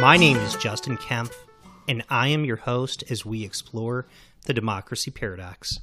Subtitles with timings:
[0.00, 1.32] My name is Justin Kempf,
[1.88, 4.06] and I am your host as we explore
[4.46, 5.80] the democracy paradox.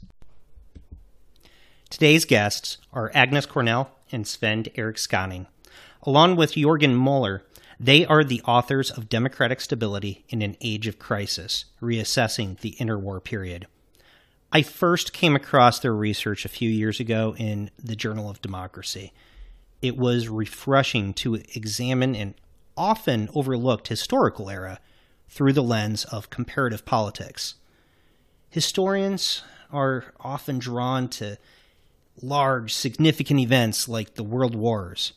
[1.95, 5.47] Today's guests are Agnes Cornell and Sven Erik Skaaning.
[6.03, 7.41] Along with Jorgen Moller,
[7.79, 13.23] they are the authors of Democratic Stability in an Age of Crisis, Reassessing the Interwar
[13.23, 13.67] Period.
[14.51, 19.13] I first came across their research a few years ago in the Journal of Democracy.
[19.81, 22.35] It was refreshing to examine an
[22.75, 24.81] often overlooked historical era
[25.29, 27.55] through the lens of comparative politics.
[28.49, 31.37] Historians are often drawn to
[32.21, 35.13] large, significant events like the World Wars,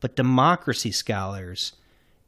[0.00, 1.72] but democracy scholars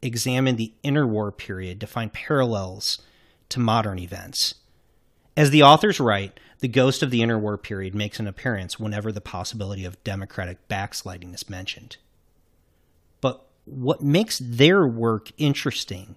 [0.03, 3.01] examine the interwar period to find parallels
[3.49, 4.55] to modern events.
[5.37, 9.21] As the authors write, the ghost of the interwar period makes an appearance whenever the
[9.21, 11.99] possibility of democratic backsliding is mentioned.
[13.21, 16.17] But what makes their work interesting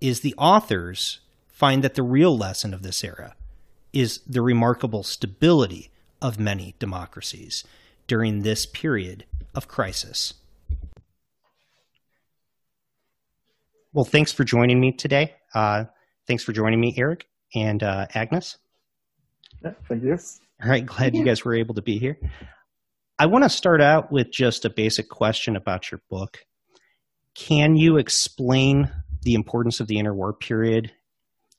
[0.00, 3.34] is the authors find that the real lesson of this era
[3.92, 5.90] is the remarkable stability
[6.20, 7.64] of many democracies
[8.06, 9.24] during this period
[9.54, 10.34] of crisis.
[13.92, 15.34] Well, thanks for joining me today.
[15.54, 15.84] Uh,
[16.26, 18.58] thanks for joining me, Erik and uh, Agnes.
[19.64, 20.18] Yeah, thank you.
[20.62, 22.18] All right, glad you guys were able to be here.
[23.18, 26.38] I want to start out with just a basic question about your book.
[27.34, 28.90] Can you explain
[29.22, 30.92] the importance of the interwar period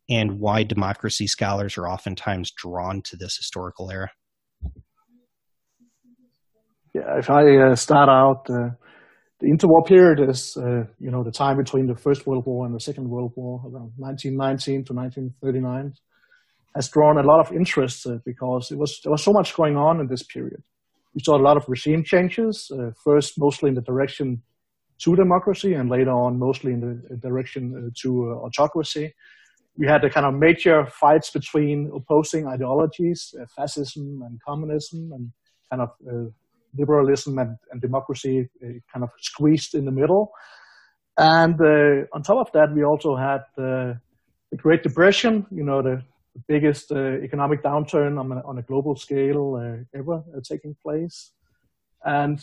[0.09, 4.12] and why democracy scholars are oftentimes drawn to this historical era?
[6.94, 8.69] Yeah, if I uh, start out, uh,
[9.39, 12.73] the interwar period is, uh, you know, the time between the First World War and
[12.73, 15.94] the Second World War, around 1919 to 1939,
[16.75, 19.77] has drawn a lot of interest uh, because it was there was so much going
[19.77, 20.63] on in this period.
[21.13, 24.41] We saw a lot of regime changes, uh, first mostly in the direction
[25.03, 29.13] to democracy, and later on mostly in the direction uh, to autocracy.
[29.77, 35.31] We had the kind of major fights between opposing ideologies, fascism and communism, and
[35.69, 36.33] kind of
[36.78, 40.31] liberalism and, and democracy uh, kind of squeezed in the middle.
[41.18, 43.94] And uh, on top of that, we also had uh,
[44.52, 46.02] the Great Depression, you know, the,
[46.34, 51.31] the biggest economic downturn on a, on a global scale ever taking place.
[52.06, 52.40] And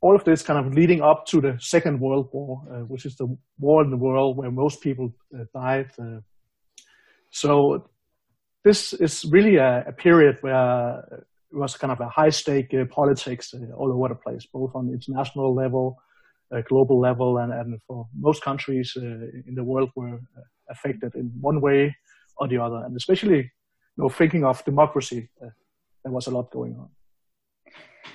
[0.00, 3.16] all of this kind of leading up to the Second World War, uh, which is
[3.16, 5.90] the war in the world where most people uh, died.
[5.98, 6.20] Uh,
[7.30, 7.88] so
[8.62, 12.84] this is really a, a, period where it was kind of a high stake uh,
[12.86, 15.96] politics uh, all over the place, both on international level,
[16.54, 20.20] uh, global level, and, and for most countries in the world were
[20.70, 21.94] affected in one way
[22.38, 22.82] or the other.
[22.84, 26.88] And especially, you know, thinking of democracy, there was a lot going on.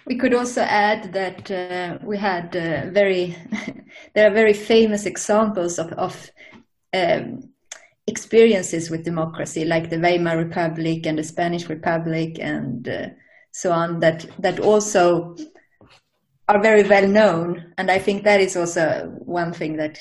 [0.05, 3.35] We could also add that uh, we had uh, very,
[4.13, 6.31] there are very famous examples of, of
[6.93, 7.49] um,
[8.07, 13.07] experiences with democracy, like the Weimar Republic and the Spanish Republic and uh,
[13.51, 15.35] so on, that that also
[16.47, 17.73] are very well known.
[17.77, 19.99] And I think that is also one thing that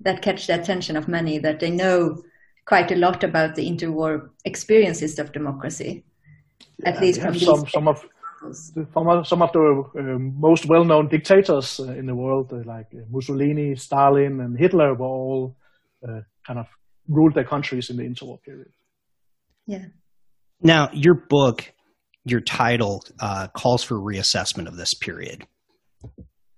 [0.00, 2.22] that catch the attention of many, that they know
[2.66, 6.04] quite a lot about the interwar experiences of democracy,
[6.78, 8.04] yeah, at least from some, some of
[9.26, 10.02] some, of the uh,
[10.38, 15.56] most well-known dictators uh, in the world, uh, like Mussolini, Stalin, and Hitler, were all
[16.06, 16.66] uh, kind of
[17.08, 18.70] ruled their countries in the interwar period.
[19.66, 19.86] Yeah.
[20.60, 21.72] Now, your book,
[22.24, 25.46] your title uh, calls for reassessment of this period.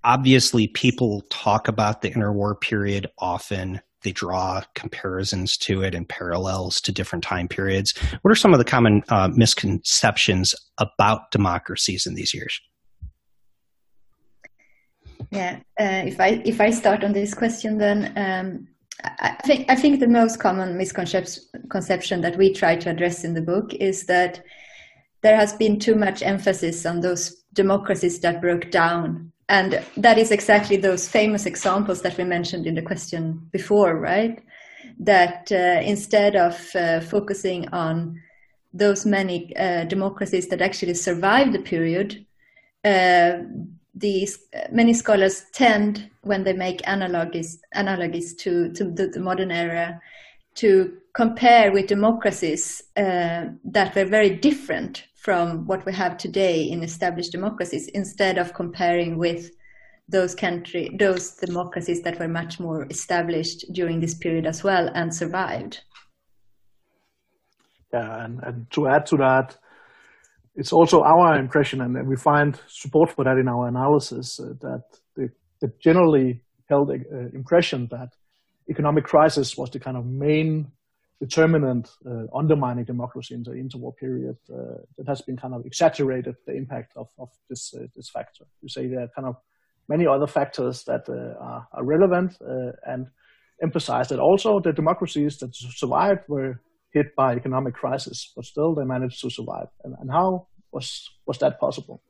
[0.03, 3.81] Obviously, people talk about the interwar period often.
[4.03, 7.93] They draw comparisons to it and parallels to different time periods.
[8.23, 12.59] What are some of the common uh, misconceptions about democracies in these years?
[15.31, 18.69] Yeah, uh, if I if I start on this question, then um,
[19.03, 23.43] I think I think the most common misconception that we try to address in the
[23.43, 24.43] book is that
[25.23, 29.33] there has been too much emphasis on those democracies that broke down.
[29.49, 34.43] And that is exactly those famous examples that we mentioned in the question before, right?
[34.99, 38.21] That uh, instead of uh, focusing on
[38.73, 42.25] those many uh, democracies that actually survived the period,
[42.85, 43.39] uh,
[43.95, 44.39] these
[44.71, 50.01] many scholars tend, when they make analogies, analogies to, to the, the modern era,
[50.57, 56.83] to compare with democracies uh, that were very different from what we have today in
[56.83, 59.51] established democracies instead of comparing with
[60.09, 65.15] those country those democracies that were much more established during this period as well and
[65.15, 65.83] survived.
[67.93, 69.57] Yeah and, and to add to that
[70.61, 74.85] it's also our impression and we find support for that in our analysis uh, that
[75.17, 75.31] the,
[75.63, 76.95] the, generally held uh,
[77.33, 78.11] impression that
[78.69, 80.71] economic crisis was the kind of main
[81.19, 86.35] determinant uh, undermining democracy in the interwar period uh, that has been kind of exaggerated
[86.47, 88.45] the impact of, of this uh, this factor.
[88.61, 89.37] You say there are kind of
[89.89, 92.37] many other factors that uh, are, are, relevant
[92.87, 93.07] and
[93.63, 96.61] emphasize that also the democracies that survived were
[96.93, 99.69] hit by economic crisis, but still they managed to survive.
[99.85, 102.03] And, and how was was that possible?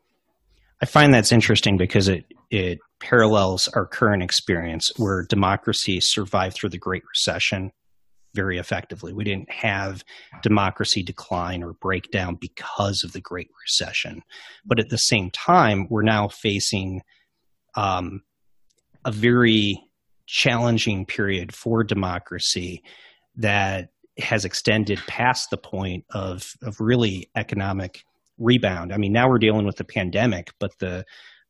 [0.82, 6.70] I find that's interesting because it it parallels our current experience where democracy survived through
[6.70, 7.72] the Great Recession
[8.34, 9.12] very effectively.
[9.12, 10.04] We didn't have
[10.42, 14.22] democracy decline or breakdown because of the Great Recession.
[14.64, 17.02] But at the same time, we're now facing
[17.74, 18.22] um,
[19.04, 19.80] a very
[20.26, 22.82] challenging period for democracy
[23.36, 28.04] that has extended past the point of, of really economic
[28.40, 28.92] rebound.
[28.92, 31.04] I mean, now we're dealing with the pandemic, but the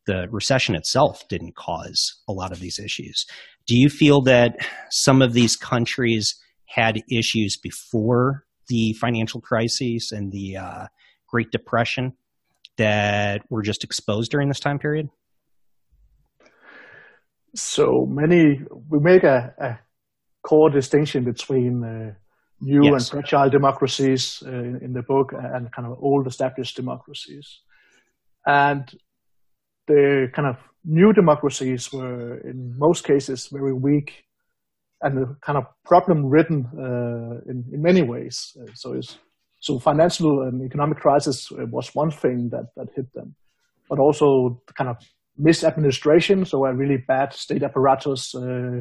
[0.06, 3.26] the recession itself didn't cause a lot of these issues.
[3.66, 4.56] Do you feel that
[4.90, 6.34] some of these countries
[6.66, 10.86] had issues before the financial crises and the uh,
[11.28, 12.14] Great Depression
[12.78, 15.08] that were just exposed during this time period?
[17.54, 19.78] So many, we make a, a
[20.42, 22.14] core distinction between uh,
[22.60, 23.10] new yes.
[23.10, 27.60] and fragile democracies uh, in, in, the book and kind of old established democracies.
[28.46, 28.90] And
[29.86, 34.24] the kind of new democracies were in most cases very weak
[35.02, 38.56] and kind of problem ridden uh, in, in many ways.
[38.60, 39.18] Uh, so it's,
[39.60, 43.34] so financial and economic crisis uh, was one thing that, that hit them,
[43.88, 44.96] but also the kind of
[45.38, 48.80] misadministration, so a really bad state apparatus, uh,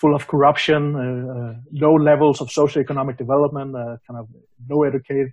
[0.00, 3.74] full of corruption, uh, uh, low levels of socioeconomic development,
[4.06, 4.28] kind of
[4.68, 5.32] low educated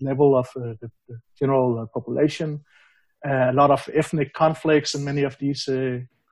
[0.00, 0.76] level of the,
[1.08, 2.60] the, general population,
[3.26, 5.68] a lot of ethnic conflicts in many of these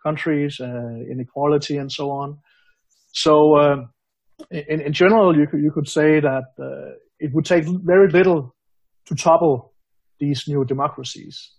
[0.02, 2.38] countries, inequality and so on.
[3.12, 3.76] So uh,
[4.50, 8.54] in, in general, you could, you could say that uh, it would take very little
[9.06, 9.72] to topple
[10.20, 11.52] these new democracies.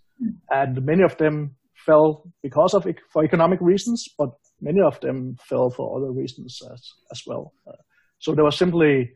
[0.49, 4.29] And many of them fell because of for economic reasons, but
[4.61, 7.53] many of them fell for other reasons as, as well.
[7.67, 7.73] Uh,
[8.19, 9.11] so there was simply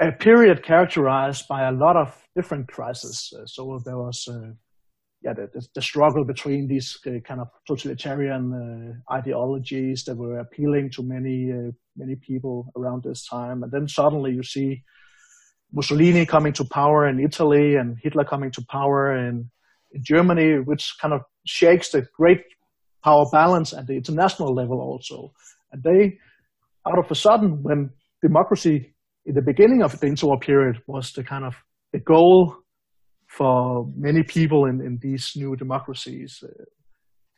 [0.00, 3.32] a period characterized by a lot of different crises.
[3.36, 4.52] Uh, so there was uh,
[5.22, 10.90] yeah, the, the, struggle between these uh, kind of totalitarian uh, ideologies that were appealing
[10.90, 14.84] to many uh, many people around this time, and then suddenly you see
[15.72, 19.50] Mussolini coming to power in Italy and Hitler coming to power in,
[19.92, 22.42] in Germany, which kind of shakes the great
[23.02, 25.32] power balance at the international level also.
[25.72, 26.18] And they,
[26.86, 27.90] out of a sudden, when
[28.22, 28.94] democracy
[29.26, 31.54] in the beginning of the interwar period was the kind of
[31.92, 32.54] the goal
[33.26, 36.42] for many people in, in these new democracies.
[36.42, 36.64] Uh,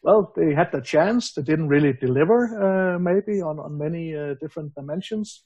[0.02, 1.32] well, they had the chance.
[1.32, 2.38] They didn't really deliver,
[2.94, 5.44] uh, maybe on, on many uh, different dimensions.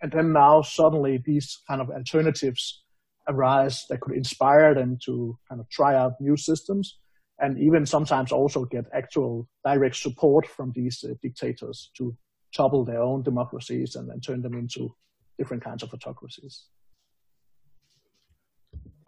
[0.00, 2.82] And then now suddenly these kind of alternatives
[3.28, 6.98] arise that could inspire them to kind of try out new systems
[7.42, 12.16] and even sometimes also get actual direct support from these uh, dictators to
[12.54, 14.94] topple their own democracies and, then turn them into
[15.36, 16.66] different kinds of autocracies.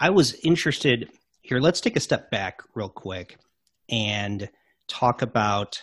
[0.01, 1.09] I was interested
[1.43, 1.61] here.
[1.61, 3.39] Let's take a step back real quick
[3.89, 4.51] and
[4.89, 5.81] talk about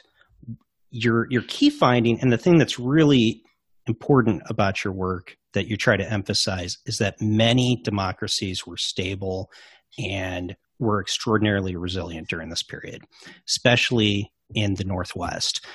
[0.89, 3.41] your your key finding and the thing that's really
[3.87, 9.49] important about your work that you try to emphasize is that many democracies were stable
[9.97, 13.03] and were extraordinarily resilient during this period,
[13.47, 15.65] especially in the Northwest.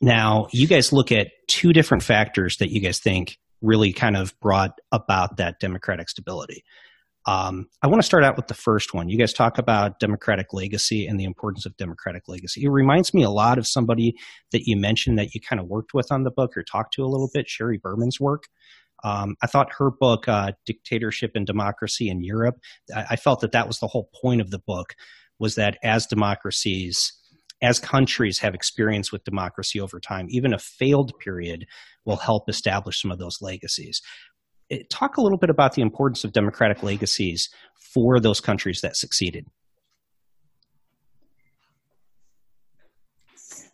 [0.00, 4.38] Now, you guys look at two different factors that you guys think really kind of
[4.40, 6.64] brought about that democratic stability.
[7.26, 9.08] Um, I want to start out with the first one.
[9.08, 12.64] You guys talk about democratic legacy and the importance of democratic legacy.
[12.64, 14.14] It reminds me a lot of somebody
[14.52, 17.02] that you mentioned that you kind of worked with on the book or talked to
[17.04, 18.44] a little bit, Sheri Berman's work.
[19.04, 22.56] Um, I thought her book, uh, Dictatorship and Democracy in Europe,
[22.94, 24.94] I, I felt that that was the whole point of the book,
[25.38, 27.12] was that as democracies,
[27.62, 31.66] as countries have experience with democracy over time, even a failed period
[32.04, 34.00] will help establish some of those legacies.
[34.70, 37.50] Eh, talk a little bit about the importance of democratic legacies
[37.92, 39.46] for those countries that succeeded.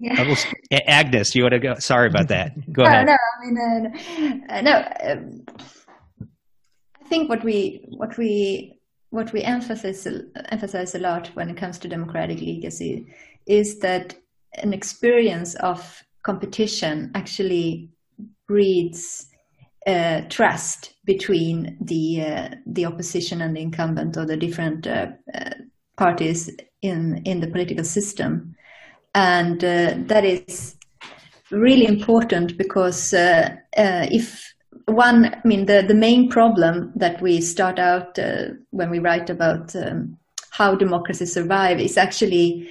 [0.00, 0.26] Yeah.
[0.26, 0.46] Was,
[0.86, 1.74] Agnes, you want to go?
[1.78, 2.54] Sorry about that.
[2.72, 3.06] Go no, ahead.
[3.06, 4.88] No, I mean, uh, no.
[5.04, 5.44] Um,
[7.00, 8.80] I think what we what we
[9.10, 10.08] what we emphasize
[10.48, 13.06] emphasize a lot when it comes to democratic legacy
[13.46, 14.14] is that
[14.54, 17.90] an experience of competition actually
[18.48, 19.26] breeds
[19.86, 25.50] uh, trust between the uh, the opposition and the incumbent or the different uh, uh
[25.98, 26.48] parties
[26.80, 28.54] in in the political system
[29.14, 30.76] and uh, that is
[31.50, 34.54] really important because uh, uh, if
[34.86, 39.30] one, I mean, the, the main problem that we start out uh, when we write
[39.30, 40.18] about um,
[40.50, 42.68] how democracy survive is actually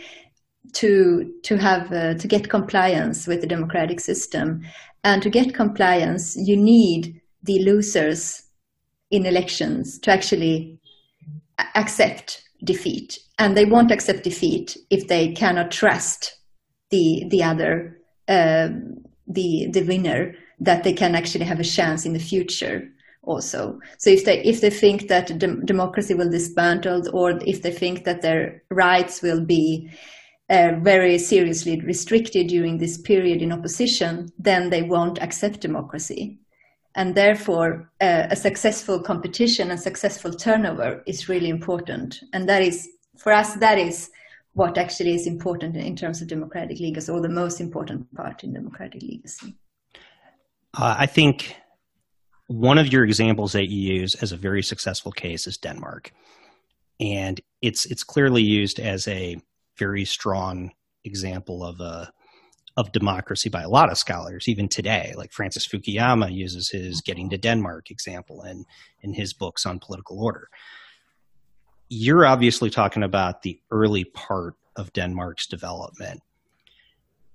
[0.73, 4.61] to to have uh, to get compliance with the democratic system,
[5.03, 8.43] and to get compliance, you need the losers
[9.09, 10.77] in elections to actually
[11.75, 16.35] accept defeat and they won't accept defeat if they cannot trust
[16.89, 18.69] the the other uh,
[19.27, 22.89] the the winner that they can actually have a chance in the future
[23.23, 23.79] also.
[23.97, 28.03] So if they if they think that de- democracy will dismantle or if they think
[28.03, 29.89] that their rights will be
[30.49, 36.39] uh, very seriously restricted during this period in opposition then they won't accept democracy
[36.95, 42.19] and therefore uh, a successful competition and successful turnover is really important.
[42.33, 44.09] And that is for us that is
[44.53, 48.53] what actually is important in terms of democratic legacy or the most important part in
[48.53, 49.55] democratic legacy
[50.77, 51.55] uh, i think
[52.49, 56.11] one of your examples that you use as a very successful case is denmark.
[56.99, 59.37] And it's it's clearly used as a
[59.77, 60.71] very strong
[61.05, 62.11] example of a
[62.79, 65.13] of democracy by a lot of scholars, even today.
[65.17, 67.05] Like Francis Fukuyama uses his mm-hmm.
[67.05, 68.65] "Getting to Denmark" example in
[69.01, 70.49] in his books on political order.
[71.89, 76.21] You're obviously talking about the early part of Denmark's development.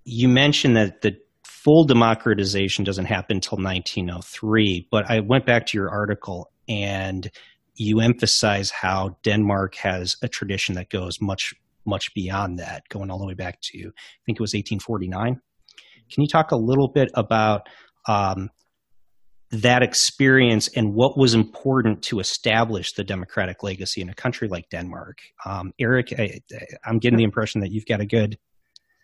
[0.05, 5.79] You mentioned that the full democratization doesn't happen until 1903, but I went back to
[5.79, 7.31] your article and
[7.75, 11.55] you emphasize how Denmark has a tradition that goes much
[11.87, 15.41] much beyond that, going all the way back to, I think it was 1849.
[16.12, 17.62] Can you talk a little bit about
[18.07, 18.50] um,
[19.50, 24.69] that experience and what was important to establish the democratic legacy in a country like
[24.71, 25.19] Denmark?
[25.45, 26.41] Um, Erik, I,
[26.87, 28.38] am getting the impression that you've got a good.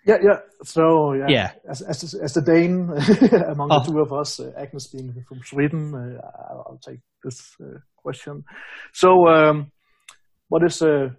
[0.07, 0.39] Yeah, yeah.
[0.65, 1.51] So yeah, yeah.
[1.69, 2.91] As, as, as the Dane
[3.49, 3.81] among oh.
[3.81, 8.45] the two of us, uh, Agnes being from Sweden, uh, I'll take this uh, question.
[8.93, 9.73] So, um,
[10.49, 11.11] what is uh,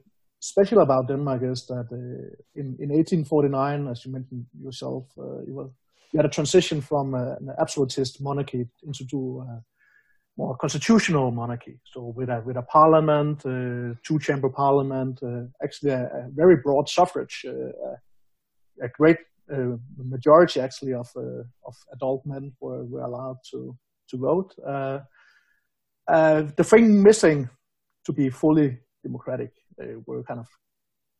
[0.41, 5.53] special about Denmark is that uh, in, in 1849, as you mentioned yourself, uh, you,
[5.53, 5.69] were,
[6.11, 9.61] you, had a transition from uh, an absolutist monarchy into a
[10.37, 11.79] more constitutional monarchy.
[11.85, 16.89] So with a, with a parliament, uh, two-chamber parliament, uh, actually a, a, very broad
[16.89, 17.95] suffrage, uh,
[18.83, 19.17] a great
[19.97, 21.09] majority actually of,
[21.65, 23.77] of adult men were, were allowed to,
[24.09, 24.55] to vote.
[26.07, 27.49] the thing missing
[28.05, 29.51] to be fully democratic
[30.05, 30.47] were kind of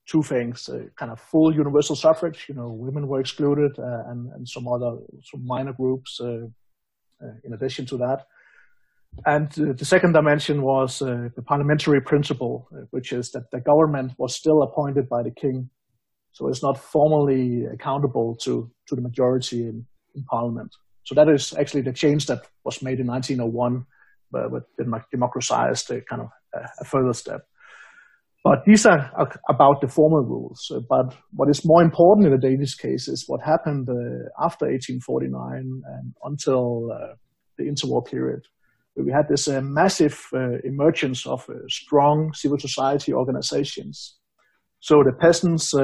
[0.08, 2.46] two things: uh, kind of full universal suffrage.
[2.50, 6.48] You know, women were excluded, uh, and and some other some minor groups uh,
[7.44, 8.26] in addition to that.
[9.26, 14.62] And the second dimension was the parliamentary principle, which is that the government was still
[14.64, 15.70] appointed by the king,
[16.32, 20.74] so it's not formally accountable to to the majority in, in parliament.
[21.04, 23.86] So that is actually the change that was made in 1901,
[24.32, 24.64] but, but
[25.12, 26.30] democratized kind of
[26.80, 27.46] a further step.
[28.44, 29.12] But these are
[29.50, 30.72] about the formal rules.
[30.74, 34.66] Uh, but what is more important in the Danish case is what happened uh, after
[34.66, 37.14] 1849 and until uh,
[37.58, 38.42] the interwar period.
[38.96, 44.18] We had this uh, massive uh, emergence of uh, strong civil society organizations.
[44.80, 45.76] So the peasants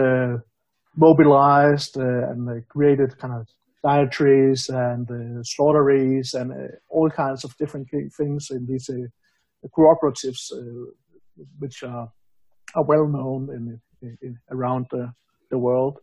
[0.96, 3.48] mobilized and they created kind of
[3.84, 5.08] dietaries and
[5.46, 6.52] slaughteries and
[6.90, 7.88] all kinds of different
[8.18, 8.90] things in these
[9.78, 10.52] cooperatives,
[11.60, 12.12] which are
[12.76, 15.12] are well known in, in, in around the,
[15.52, 16.00] the world.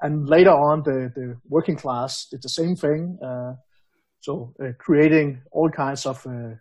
[0.00, 3.18] And later on, the, the working class did the same thing.
[3.24, 3.54] Uh,
[4.20, 6.54] so uh, creating all kinds of uh,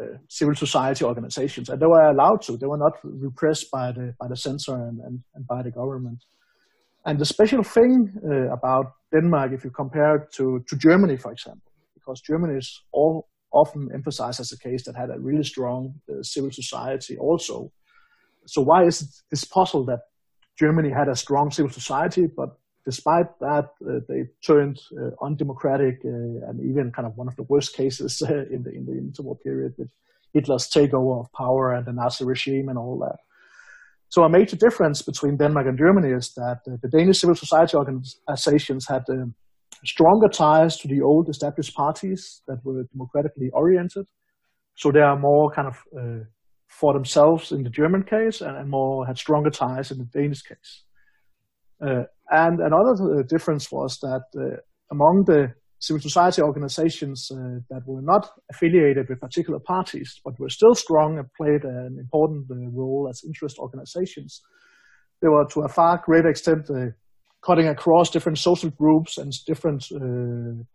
[0.00, 2.56] uh, civil society organizations, and they were allowed to.
[2.56, 6.24] They were not repressed by the by the censor and, and, and by the government.
[7.04, 11.32] And the special thing uh, about Denmark, if you compare it to, to Germany, for
[11.32, 15.94] example, because Germany is all often emphasized as a case that had a really strong
[16.08, 17.70] uh, civil society also.
[18.46, 20.00] So why is it this possible that
[20.58, 22.50] Germany had a strong civil society, but
[22.84, 27.44] despite that, uh, they turned uh, undemocratic uh, and even kind of one of the
[27.44, 29.88] worst cases uh, in the in the interwar period with
[30.34, 33.18] Hitler's takeover of power and the Nazi regime and all that.
[34.08, 37.76] So a major difference between Denmark and Germany is that uh, the Danish civil society
[37.76, 39.34] organizations had um,
[39.84, 44.06] stronger ties to the old established parties that were democratically oriented.
[44.74, 46.24] So they are more kind of uh,
[46.72, 50.42] for themselves in the German case and, and, more had stronger ties in the Danish
[50.42, 50.84] case.
[51.84, 54.56] Uh, and another uh, difference was that uh,
[54.90, 60.48] among the civil society organizations uh, that were not affiliated with particular parties, but were
[60.48, 64.40] still strong and played an important uh, role as interest organizations,
[65.20, 66.86] they were to a far greater extent uh,
[67.44, 69.84] cutting across different social groups and different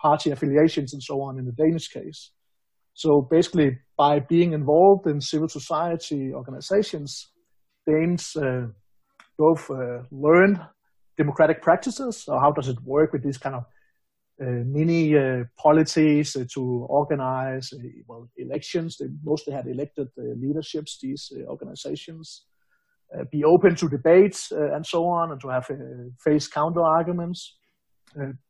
[0.01, 2.31] party affiliations and so on in the Danish case.
[2.97, 7.27] So basically, by being involved in civil society organizations,
[7.85, 8.69] Danes uh,
[9.37, 10.59] both uh, learned
[11.15, 12.23] democratic practices.
[12.23, 13.65] So how does it work with these kind of
[14.41, 17.77] uh, mini uh, polities uh, to organize uh,
[18.07, 18.97] well elections?
[18.97, 20.97] They mostly had elected leaderships.
[20.99, 22.45] These organizations
[23.31, 25.69] be open to debates and so on, and to have
[26.19, 27.57] face counter arguments.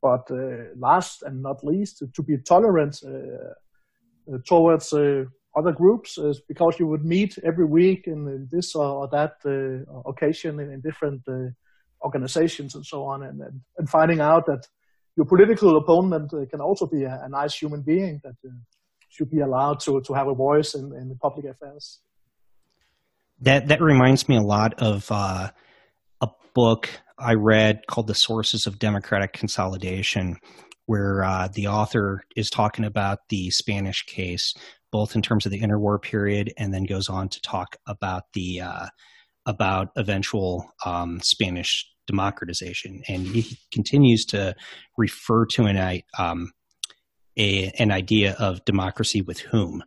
[0.01, 0.25] but
[0.79, 3.03] last and not least, to be tolerant
[4.45, 9.35] towards uh, other groups because you would meet every week in, in this or, that
[9.45, 11.21] uh, occasion in, in different
[12.03, 14.67] organizations and so on, and, and, and, finding out that
[15.15, 18.35] your political opponent can also be a, a nice human being that
[19.09, 21.99] should be allowed to, to have a voice in, in public affairs.
[23.41, 25.51] That that reminds me a lot of uh,
[26.21, 30.37] a book I read called "The Sources of Democratic Consolidation,"
[30.87, 34.53] where uh, the author is talking about the Spanish case,
[34.91, 38.61] both in terms of the interwar period, and then goes on to talk about the
[38.61, 38.87] uh,
[39.45, 44.55] about eventual um, Spanish democratization, and he continues to
[44.97, 46.51] refer to an um,
[47.37, 49.83] a, an idea of democracy with whom,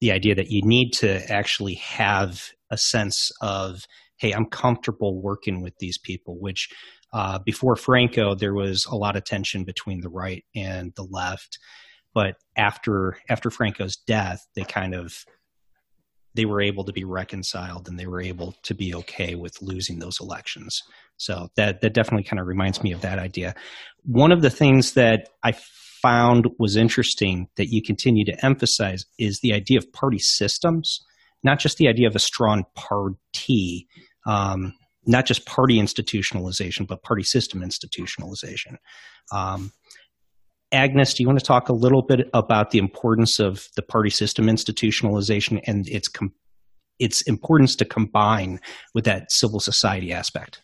[0.00, 3.86] the idea that you need to actually have a sense of
[4.18, 6.68] hey, I'm comfortable working with these people, which
[7.12, 11.58] uh, before Franco, there was a lot of tension between the right and the left,
[12.14, 15.24] but after after Franco's death, they kind of
[16.34, 19.98] they were able to be reconciled and they were able to be okay with losing
[19.98, 20.82] those elections.
[21.16, 23.54] So that that definitely kind of reminds me of that idea.
[24.04, 25.52] One of the things that I
[26.02, 31.00] found was interesting that you continue to emphasize is the idea of party systems,
[31.42, 33.88] not just the idea of a strong party.
[34.26, 34.74] Um,
[35.06, 38.76] not just party institutionalization, but party system institutionalization.
[39.32, 39.72] Um,
[40.72, 44.10] Agnes, do you want to talk a little bit about the importance of the party
[44.10, 46.34] system institutionalization and its com-
[46.98, 48.58] its importance to combine
[48.94, 50.62] with that civil society aspect?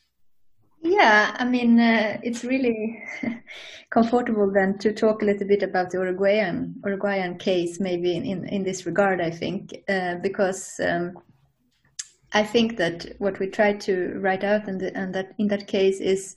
[0.83, 3.01] Yeah, I mean, uh, it's really
[3.91, 8.65] comfortable then to talk a little bit about the Uruguayan Uruguayan case, maybe in in
[8.65, 9.21] this regard.
[9.21, 11.13] I think uh, because um,
[12.35, 16.37] I think that what we try to write out and that in that case is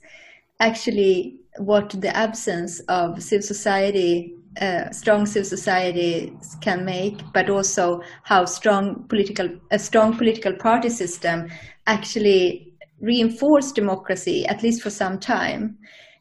[0.60, 8.02] actually what the absence of civil society, uh, strong civil society can make, but also
[8.24, 11.48] how strong political a strong political party system
[11.86, 15.78] actually reinforce democracy at least for some time,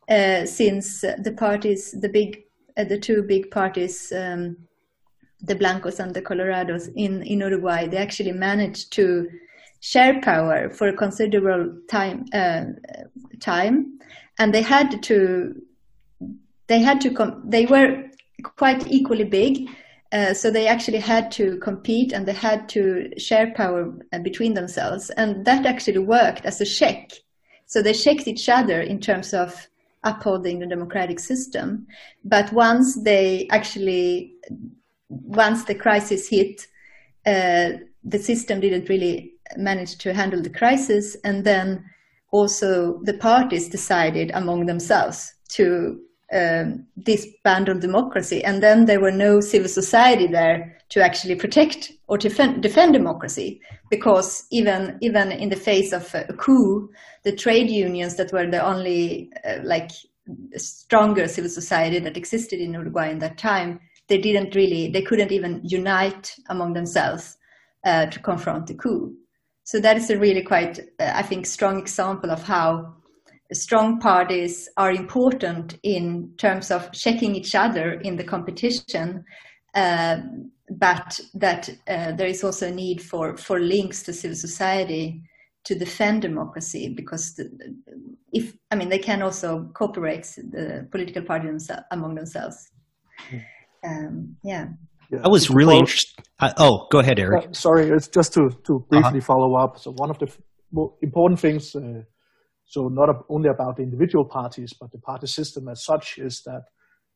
[0.10, 2.44] uh, since the parties, the big,
[2.78, 4.12] uh, the two big parties.
[4.16, 4.58] Um,
[5.42, 9.30] the Blancos and the Colorados in, in Uruguay, they actually managed to
[9.80, 12.66] share power for a considerable time uh,
[13.40, 14.00] time.
[14.40, 15.56] And they had to
[16.68, 18.04] they had to com- they were
[18.58, 19.70] quite equally big
[20.16, 24.54] uh, so they actually had to compete and they had to share power uh, between
[24.54, 25.10] themselves.
[25.12, 27.12] And that actually worked as a check.
[27.66, 29.68] So they checked each other in terms of
[30.06, 31.88] upholding the democratic system.
[32.24, 34.36] But once they actually
[35.10, 36.68] once the crisis hit
[37.26, 37.72] uh,
[38.04, 41.16] the system didn't really manage to handle the crisis.
[41.24, 41.84] And then
[42.32, 46.00] also the parties decided among themselves to
[46.34, 48.44] um, disband democracy.
[48.44, 53.62] And then there were no civil society there to actually protect or defend, defend democracy.
[53.90, 56.90] Because even, even in the face of a coup,
[57.24, 59.92] the trade unions that were the only uh, like
[60.58, 65.32] stronger civil society that existed in Uruguay in that time, they didn't really, they couldn't
[65.32, 67.38] even unite among themselves
[67.84, 69.16] uh, to confront the coup.
[69.66, 72.96] So that is a really quite, uh, I think, strong example of how
[73.52, 79.24] strong parties are important in terms of checking each other in the competition
[79.76, 80.18] uh,
[80.70, 85.22] but that uh, there is also a need for, for links to civil society
[85.64, 87.50] to defend democracy because the,
[88.32, 92.72] if I mean they can also cooperate the political parties among themselves.
[93.30, 93.38] Hmm.
[93.84, 94.68] Um, yeah.
[95.12, 95.20] Yeah.
[95.24, 96.24] I was really interested.
[96.58, 97.48] Oh, go ahead, Erik.
[97.50, 99.22] Uh, sorry, it's just to to briefly uh-huh.
[99.22, 99.78] follow up.
[99.80, 100.40] So one of the f-
[101.02, 102.02] important things, uh,
[102.66, 106.64] so not only about the individual parties, but the party system as such, is that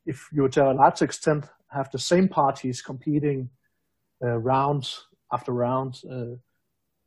[0.05, 3.49] if you to a large extent have the same parties competing
[4.23, 4.89] uh, round
[5.31, 6.35] after round, uh,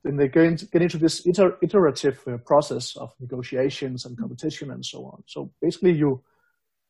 [0.04, 4.70] then they get into, get into this iter- iterative uh, process of negotiations and competition
[4.70, 5.22] and so on.
[5.26, 6.22] So basically, you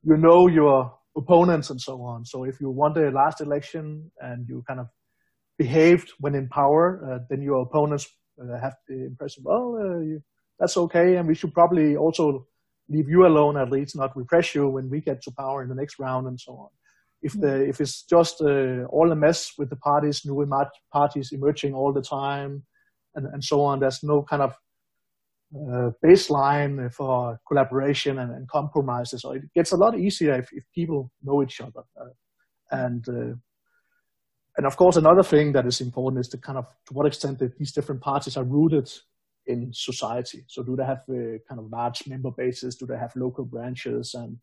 [0.04, 2.24] you know your opponents and so on.
[2.24, 4.88] So if you won the last election and you kind of
[5.58, 8.08] behaved when in power, uh, then your opponents
[8.40, 10.22] uh, have the impression, well, uh, you,
[10.58, 12.46] that's okay, and we should probably also
[12.88, 15.74] leave you alone at least, not repress you when we get to power in the
[15.74, 16.68] next round and so on.
[17.22, 20.44] If the if it's just uh, all a mess with the parties, new
[20.92, 22.64] parties emerging all the time,
[23.14, 24.56] and, and so on, there's no kind of
[25.54, 29.22] uh, baseline for collaboration and, and, compromises.
[29.22, 31.82] So it gets a lot easier if, if people know each other.
[32.00, 32.06] Uh,
[32.70, 33.34] and uh,
[34.56, 37.38] and of course, another thing that is important is to kind of to what extent
[37.38, 38.90] that these different parties are rooted
[39.46, 40.44] in society.
[40.46, 42.76] So do they have uh, kind of large member bases?
[42.76, 44.36] Do they have local branches and,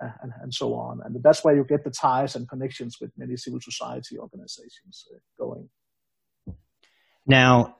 [0.00, 1.00] and, and so on?
[1.04, 5.18] And that's where you get the ties and connections with many civil society organizations uh,
[5.38, 5.68] going.
[7.26, 7.76] Now,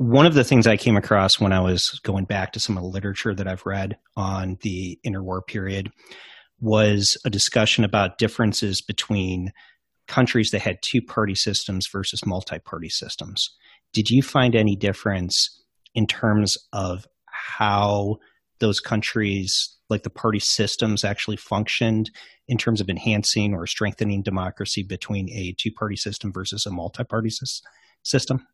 [0.00, 2.82] one of the things I came across when I was going back to some of
[2.82, 5.92] the literature that I've read on the interwar period
[6.58, 9.52] was a discussion about differences between
[10.08, 13.50] countries that had two party systems versus multi party systems.
[13.92, 15.62] Did you find any difference
[15.94, 18.16] in terms of how
[18.58, 22.10] those countries, like the party systems, actually functioned
[22.48, 27.04] in terms of enhancing or strengthening democracy between a two party system versus a multi
[27.04, 27.28] party
[28.02, 28.46] system?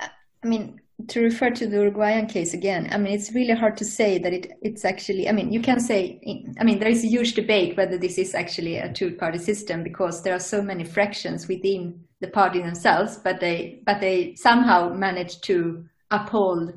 [0.00, 3.84] I mean, to refer to the Uruguayan case again, I mean, it's really hard to
[3.84, 6.20] say that it, it's actually, I mean, you can say,
[6.58, 9.82] I mean, there is a huge debate whether this is actually a two party system
[9.82, 14.90] because there are so many fractions within the party themselves, but they but they somehow
[14.90, 16.74] managed to uphold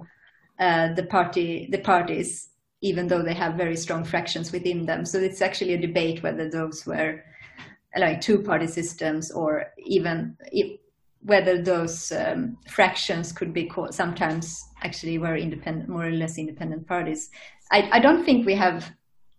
[0.60, 2.50] uh, the party the parties
[2.82, 5.06] even though they have very strong fractions within them.
[5.06, 7.24] So it's actually a debate whether those were
[7.98, 10.36] like two party systems or even
[11.24, 16.88] whether those um, fractions could be called, sometimes actually were independent, more or less independent
[16.88, 17.30] parties.
[17.72, 18.92] I, I don't think we have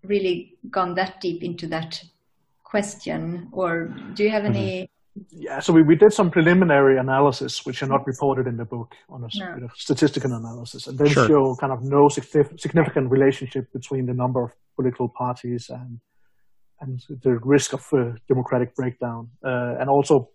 [0.02, 2.02] really gone that deep into that
[2.62, 3.48] question.
[3.52, 4.82] Or do you have any?
[4.82, 4.94] Mm-hmm
[5.30, 8.94] yeah, so we, we did some preliminary analysis, which are not reported in the book,
[9.08, 9.68] on a no.
[9.76, 11.28] statistical analysis, and then sure.
[11.28, 16.00] show kind of no significant relationship between the number of political parties and
[16.80, 19.30] and the risk of uh, democratic breakdown.
[19.44, 20.28] Uh, and also,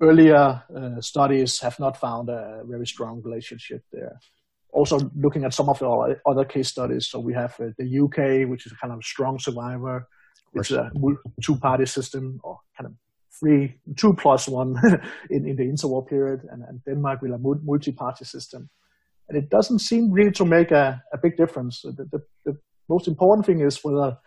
[0.00, 4.18] earlier uh, studies have not found a very strong relationship there.
[4.72, 8.48] Also, looking at some of the other case studies, so we have uh, the UK,
[8.50, 10.08] which is a kind of strong survivor.
[10.54, 10.90] It's a
[11.42, 12.94] two-party system, or kind of
[13.38, 14.76] three, two plus one
[15.30, 18.68] in, in the interwar period, and, and Denmark with a multi-party system.
[19.28, 21.82] And it doesn't seem really to make a, a big difference.
[21.82, 24.18] The, the, the, most important thing is whether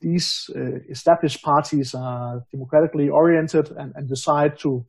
[0.00, 4.86] these uh, established parties are democratically oriented and, and decide to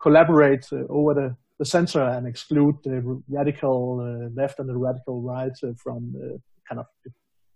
[0.00, 5.22] collaborate uh, over the, the center and exclude the radical uh, left and the radical
[5.22, 6.36] right uh, from uh,
[6.68, 6.86] kind of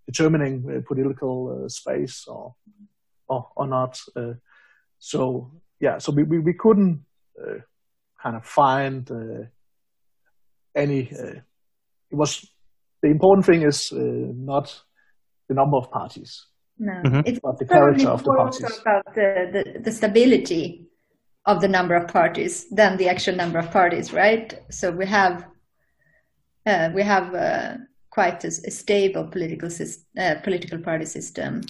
[0.06, 2.54] determining political space or,
[3.26, 3.98] or, or not.
[4.98, 7.06] So yeah, so we, we, we couldn't
[8.22, 9.10] kind of find
[10.76, 11.08] any.
[11.10, 11.42] It
[12.10, 12.46] was
[13.00, 14.78] the important thing is not
[15.48, 16.44] the number of parties.
[16.78, 17.20] No, mm-hmm.
[17.24, 18.78] it's but the character of the parties.
[18.80, 20.88] about the, the, the stability
[21.46, 24.54] of the number of parties than the actual number of parties, right?
[24.70, 25.46] So we have
[26.66, 27.76] uh, we have uh,
[28.10, 29.68] quite a, a, stable political
[30.18, 31.60] uh, political party system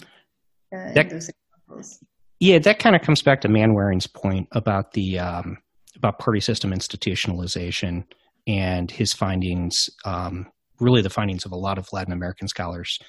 [0.73, 1.99] uh, that, in those examples.
[2.39, 5.57] Yeah, that kind of comes back to Mainwaring's point about the um,
[5.95, 8.05] about party system institutionalization
[8.47, 9.89] and his findings.
[10.05, 10.47] Um,
[10.79, 12.99] really, the findings of a lot of Latin American scholars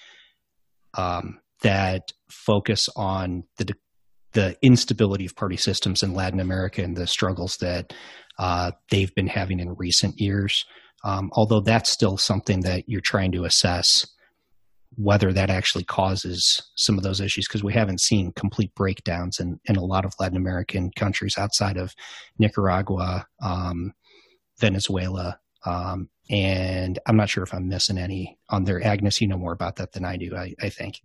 [0.95, 3.75] um, that focus on the
[4.33, 7.95] the instability of party systems in Latin America and the struggles that
[8.39, 10.67] uh, they've been having in recent years.
[11.05, 14.07] Um, although that's still something that you're trying to assess
[14.97, 19.59] whether that actually causes some of those issues because we haven't seen complete breakdowns in,
[19.67, 21.95] in a lot of Latin American countries outside of
[22.39, 23.93] Nicaragua, um,
[24.59, 28.85] Venezuela, um, and I'm not sure if I'm missing any on there.
[28.85, 31.01] Agnes, you know more about that than I do, I, I think.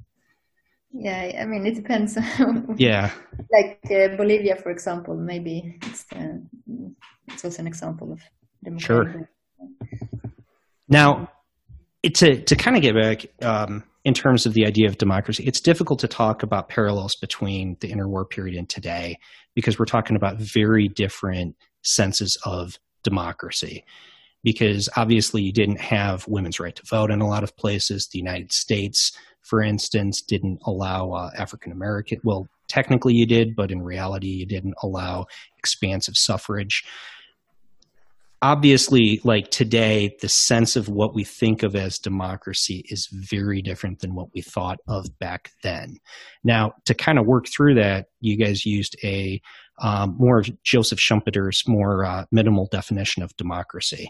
[0.94, 2.18] Yeah, I mean, it depends.
[2.78, 3.12] yeah.
[3.52, 6.38] Like uh, Bolivia, for example, maybe it's uh,
[7.28, 8.22] it's also an example of
[8.64, 8.86] democracy.
[8.86, 9.30] Sure.
[10.90, 11.32] Now,
[12.04, 15.62] to to kind of get back um, in terms of the idea of democracy, it's
[15.62, 19.18] difficult to talk about parallels between the interwar period and today
[19.56, 23.86] because we're talking about very different senses of democracy.
[24.44, 28.10] Because obviously, you didn't have women's right to vote in a lot of places.
[28.12, 32.20] The United States, for instance, didn't allow uh, African American.
[32.24, 35.26] Well, technically, you did, but in reality, you didn't allow
[35.58, 36.84] expansive suffrage
[38.42, 44.00] obviously like today the sense of what we think of as democracy is very different
[44.00, 45.98] than what we thought of back then
[46.44, 49.40] now to kind of work through that you guys used a
[49.82, 54.10] um, more joseph schumpeter's more uh, minimal definition of democracy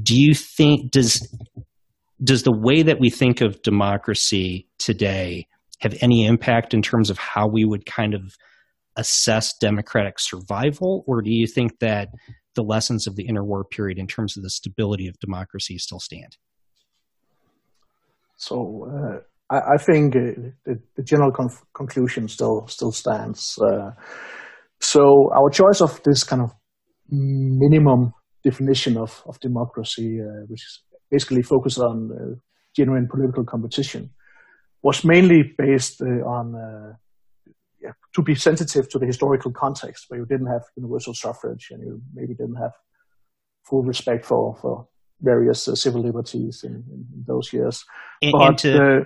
[0.00, 1.28] do you think does
[2.22, 5.46] does the way that we think of democracy today
[5.80, 8.36] have any impact in terms of how we would kind of
[8.96, 12.08] assess democratic survival or do you think that
[12.54, 16.36] the lessons of the interwar period in terms of the stability of democracy still stand?
[18.36, 20.20] So uh, I, I, think uh,
[20.64, 23.58] the, the, general conf- conclusion still still stands.
[23.58, 23.90] Uh,
[24.80, 26.52] so our choice of this kind of
[27.10, 32.34] minimum definition of, of democracy, uh, which is basically focused on uh,
[32.74, 34.10] genuine political competition,
[34.82, 36.96] was mainly based uh, on
[37.84, 41.82] yeah, to be sensitive to the historical context where you didn't have universal suffrage and
[41.82, 42.72] you maybe didn't have
[43.68, 44.88] full respect for, for
[45.20, 47.84] various uh, civil liberties in, in, those years.
[48.22, 49.00] And, but, and to, uh,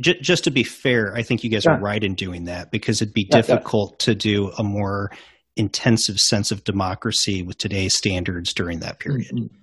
[0.00, 1.72] j- just to be fair, I think you guys yeah.
[1.72, 5.10] are right in doing that because it'd be yeah, difficult to do a more
[5.56, 9.32] intensive sense of democracy with today's standards during that period.
[9.34, 9.56] Mm-hmm.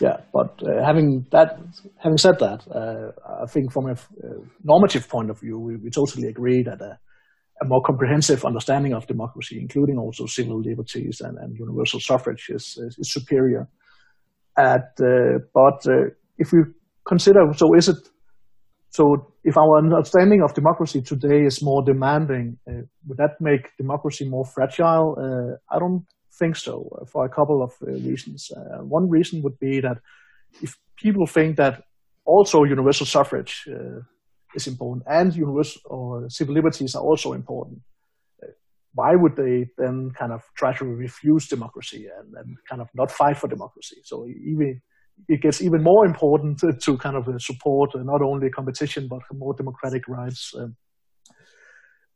[0.00, 1.58] Yeah, but uh, having that,
[1.96, 3.10] having said that, uh,
[3.42, 7.64] I think from a uh, normative point of view, we, we totally agree that a
[7.64, 12.96] more comprehensive understanding of democracy, including also civil liberties and, and universal suffrage, is, is,
[12.98, 13.68] is superior.
[14.56, 16.60] At, uh, but uh, if we
[17.04, 17.96] consider, so is it,
[18.90, 24.28] so if our understanding of democracy today is more demanding, uh, would that make democracy
[24.28, 25.58] more fragile?
[25.70, 26.04] I don't
[26.38, 28.50] think so, uh, for a couple of uh, reasons.
[28.82, 29.98] one reason would be that
[30.62, 31.82] if people think that
[32.24, 33.68] also universal suffrage
[34.54, 37.80] is important, and universal or civil liberties are also important.
[38.94, 43.10] Why would they then kind of try to refuse democracy and, and kind of not
[43.10, 43.96] fight for democracy?
[44.02, 44.80] So even
[45.28, 50.08] it gets even more important to, kind of support not only competition but more democratic
[50.08, 50.54] rights.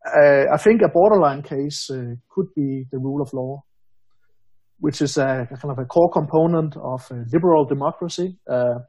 [0.05, 3.63] Uh, I think a borderline case uh, could be the rule of law,
[4.83, 8.37] which is a, kind of a core component of liberal democracy.
[8.51, 8.81] Uh,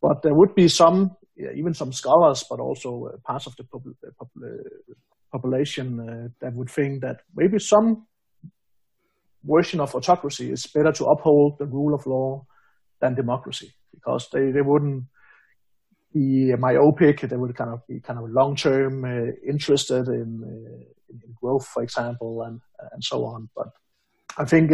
[0.00, 1.10] but there would be some
[1.54, 4.94] even some scholars, but also uh, parts of the pop- uh, uh,
[5.30, 8.06] population uh, that would think that maybe some
[9.44, 12.46] version of autocracy is better to uphold the rule of law
[13.02, 15.04] than democracy because they, they wouldn't
[16.14, 17.20] be myopic.
[17.20, 21.66] They would kind of be kind of long term uh, interested in, uh, in, growth,
[21.66, 22.58] for example, and
[22.92, 23.50] and so on.
[23.54, 23.68] But
[24.38, 24.70] I think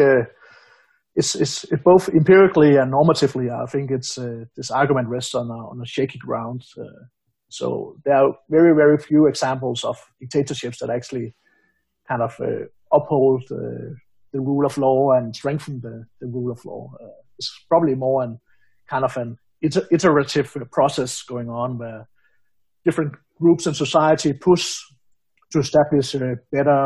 [1.14, 3.50] it's, it's, it's both empirically and normatively.
[3.50, 6.64] I think it's uh, this argument rests on a, on a shaky ground.
[6.78, 7.06] Uh,
[7.48, 11.34] so there are very very few examples of dictatorships that actually
[12.08, 13.92] kind of uh, uphold uh,
[14.32, 16.90] the rule of law and strengthen the, the rule of law.
[17.02, 18.38] Uh, it's probably more an
[18.88, 22.08] kind of an iter- iterative process going on where
[22.84, 24.80] different groups in society push
[25.50, 26.14] to establish
[26.50, 26.80] better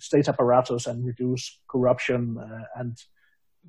[0.00, 2.38] state apparatus and reduce corruption.
[2.38, 2.96] Uh, and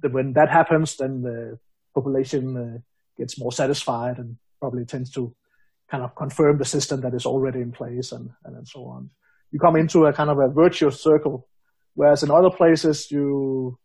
[0.01, 1.59] the, when that happens, then the
[1.93, 2.77] population uh,
[3.17, 5.35] gets more satisfied and probably tends to
[5.89, 9.09] kind of confirm the system that is already in place and, and, so on.
[9.51, 11.47] You come into a kind of a virtuous circle,
[11.95, 13.77] whereas in other places you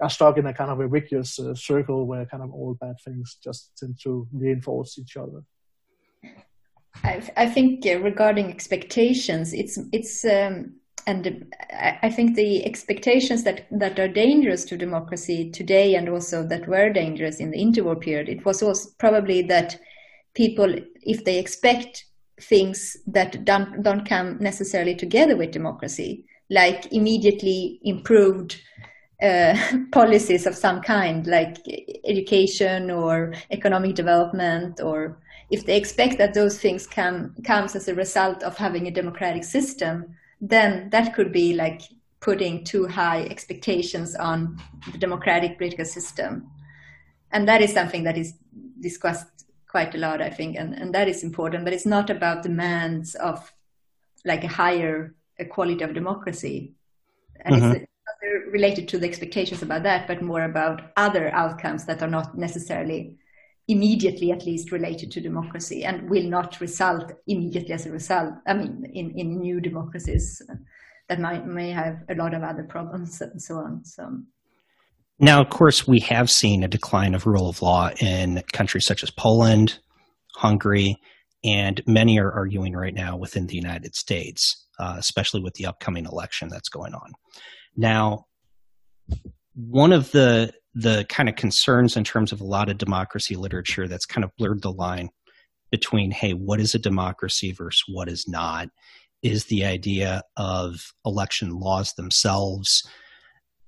[0.00, 2.96] are stuck in a kind of a vicious uh, circle where kind of all bad
[3.04, 5.42] things just tend to reinforce each other.
[7.02, 10.74] I, I think uh, regarding expectations, it's it's um,
[11.10, 11.52] and
[12.02, 16.90] I think the expectations that, that are dangerous to democracy today and also that were
[16.90, 19.76] dangerous in the interwar period, it was also probably that
[20.34, 22.04] people, if they expect
[22.40, 28.60] things that don't, don't come necessarily together with democracy, like immediately improved
[29.20, 29.56] uh,
[29.92, 31.56] policies of some kind, like
[32.04, 35.18] education or economic development, or
[35.50, 39.42] if they expect that those things come comes as a result of having a democratic
[39.42, 41.82] system, then that could be like
[42.20, 44.60] putting too high expectations on
[44.92, 46.50] the democratic political system.
[47.32, 48.34] And that is something that is
[48.80, 49.26] discussed
[49.68, 51.64] quite a lot, I think, and, and that is important.
[51.64, 53.52] But it's not about demands of
[54.24, 55.14] like a higher
[55.50, 56.74] quality of democracy,
[57.40, 57.72] and mm-hmm.
[57.72, 57.86] it's
[58.52, 63.16] related to the expectations about that, but more about other outcomes that are not necessarily
[63.70, 68.54] immediately at least related to democracy and will not result immediately as a result i
[68.54, 70.42] mean in, in new democracies
[71.08, 74.18] that might may have a lot of other problems and so on so.
[75.18, 79.02] Now of course we have seen a decline of rule of law in countries such
[79.02, 79.78] as poland
[80.34, 80.96] hungary
[81.44, 86.06] and many are arguing right now within the united states uh, especially with the upcoming
[86.06, 87.12] election that's going on.
[87.76, 88.24] Now
[89.54, 93.88] one of the the kind of concerns in terms of a lot of democracy literature
[93.88, 95.08] that's kind of blurred the line
[95.70, 98.68] between hey what is a democracy versus what is not
[99.22, 102.82] is the idea of election laws themselves.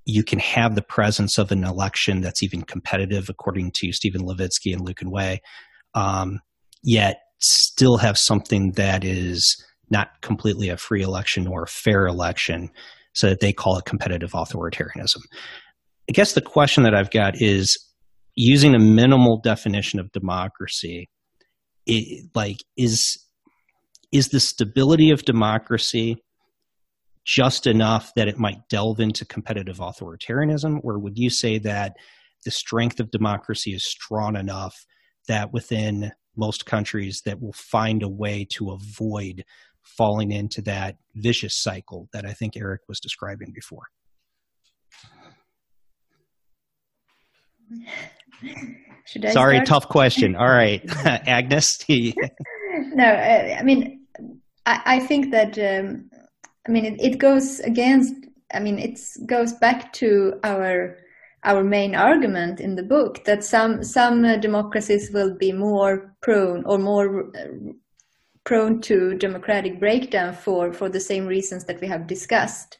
[0.05, 4.73] You can have the presence of an election that's even competitive according to steven levitsky
[4.73, 5.43] and lucan way
[5.95, 6.41] um,
[6.83, 12.71] yet still have something that is not completely a free election or a fair election
[13.15, 15.21] so that they call it competitive authoritarianism
[16.13, 17.79] I guess the question that I've got is
[18.35, 21.09] using a minimal definition of democracy,
[21.87, 23.17] it, like is
[24.13, 26.23] is the stability of democracy
[27.25, 31.95] just enough that it might delve into competitive authoritarianism, or would you say that
[32.45, 34.85] the strength of democracy is strong enough
[35.29, 39.45] that within most countries that will find a way to avoid
[39.81, 43.85] falling into that vicious cycle that I think Erik was describing before?
[49.05, 49.67] Should I Sorry, start?
[49.67, 50.37] tough question.
[50.43, 51.85] All right, Agnes.
[51.89, 54.07] no, I, I, mean,
[54.67, 56.11] I, I think that um,
[56.67, 58.15] I mean it, it, goes against.
[58.55, 60.99] I mean, it goes back to our
[61.45, 66.65] our main argument in the book that some some uh, democracies will be more prone
[66.65, 67.73] or more uh,
[68.45, 72.79] prone to democratic breakdown for for the same reasons that we have discussed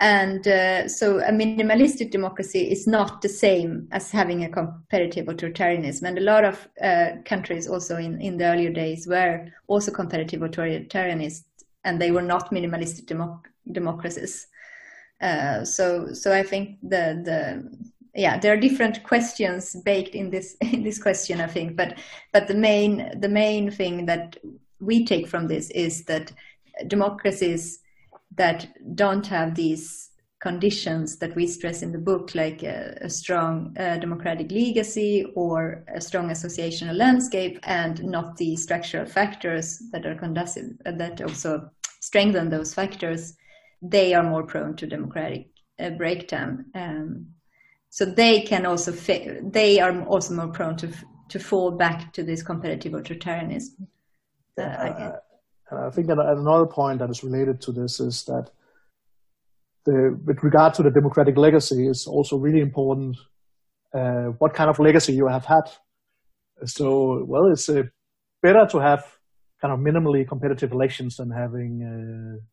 [0.00, 6.02] and uh, so a minimalistic democracy is not the same as having a competitive authoritarianism.
[6.02, 10.40] And a lot of uh, countries also in, in the earlier days were also competitive
[10.40, 11.44] authoritarianists,
[11.84, 14.48] and they were not minimalistic democ- democracies.
[15.20, 20.56] Uh, so, so I think the the yeah, there are different questions baked in this
[20.60, 21.40] in this question.
[21.40, 21.98] I think, but
[22.32, 24.36] but the main the main thing that
[24.80, 26.32] we take from this is that
[26.88, 27.78] democracies
[28.36, 33.74] that don't have these conditions that we stress in the book, like a, a strong
[33.78, 40.14] uh, democratic legacy or a strong associational landscape, and not the structural factors that are
[40.16, 41.70] conducive uh, that also
[42.00, 43.34] strengthen those factors,
[43.80, 45.48] they are more prone to democratic
[45.80, 46.66] uh, breakdown.
[46.74, 47.26] Um,
[47.88, 50.88] so they can also fa- they are also more prone to
[51.30, 53.86] to fall back to this competitive authoritarianism.
[54.58, 55.12] Uh,
[55.70, 58.50] and I think that another point that is related to this is that
[59.84, 63.16] the, with regard to the democratic legacy is also really important
[63.94, 65.70] uh, what kind of legacy you have had.
[66.64, 67.84] So, well, it's uh,
[68.42, 69.04] better to have
[69.60, 72.44] kind of minimally competitive elections than having uh,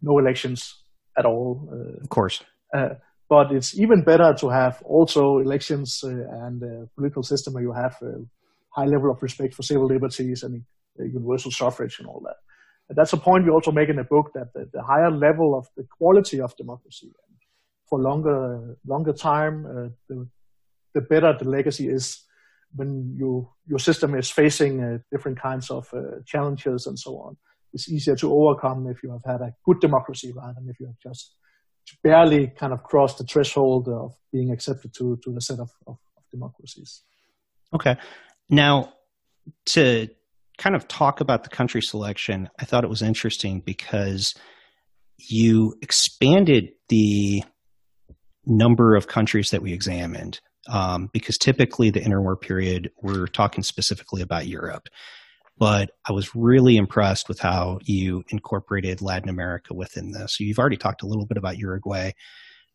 [0.00, 0.82] no elections
[1.16, 1.68] at all.
[1.72, 2.42] Uh, of course.
[2.74, 2.90] Uh,
[3.28, 6.10] but it's even better to have also elections uh,
[6.46, 8.14] and a political system where you have a
[8.70, 10.62] high level of respect for civil liberties and
[10.98, 12.36] universal suffrage and all that
[12.96, 15.66] that's a point we also make in the book that the, the higher level of
[15.76, 17.12] the quality of democracy
[17.92, 20.26] for longer longer time, uh, the,
[20.94, 22.24] the better the legacy is
[22.74, 27.36] when you your system is facing uh, different kinds of uh, challenges and so on.
[27.74, 30.86] It's easier to overcome if you have had a good democracy rather than if you
[30.86, 31.34] have just
[32.02, 35.98] barely kind of crossed the threshold of being accepted to to the set of, of,
[36.16, 37.02] of democracies.
[37.74, 37.98] Okay,
[38.48, 38.94] now
[39.66, 40.08] to
[40.62, 44.32] kind of talk about the country selection, I thought it was interesting because
[45.18, 47.42] you expanded the
[48.46, 50.40] number of countries that we examined.
[50.68, 54.86] Um, because typically the interwar period, we're talking specifically about Europe.
[55.58, 60.36] But I was really impressed with how you incorporated Latin America within this.
[60.36, 62.12] So you've already talked a little bit about Uruguay,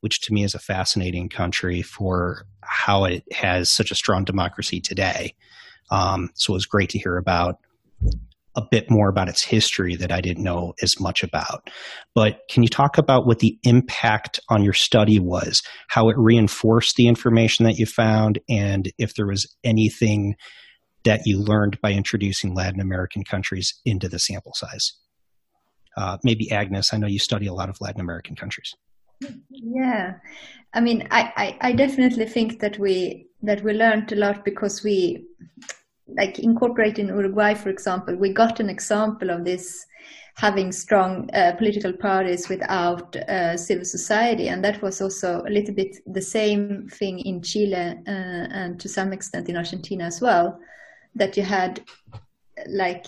[0.01, 4.81] which to me is a fascinating country for how it has such a strong democracy
[4.81, 5.33] today.
[5.89, 7.59] Um, so it was great to hear about
[8.57, 11.69] a bit more about its history that I didn't know as much about.
[12.15, 16.95] But can you talk about what the impact on your study was, how it reinforced
[16.95, 20.35] the information that you found, and if there was anything
[21.03, 24.91] that you learned by introducing Latin American countries into the sample size?
[25.95, 28.73] Uh, maybe Agnes, I know you study a lot of Latin American countries.
[29.49, 30.15] Yeah,
[30.73, 34.83] I mean, I, I, I definitely think that we that we learned a lot because
[34.83, 35.25] we
[36.08, 39.86] like incorporating Uruguay, for example, we got an example of this
[40.36, 44.49] having strong uh, political parties without uh, civil society.
[44.49, 48.88] And that was also a little bit the same thing in Chile uh, and to
[48.88, 50.60] some extent in Argentina as well,
[51.16, 51.84] that you had
[52.68, 53.08] like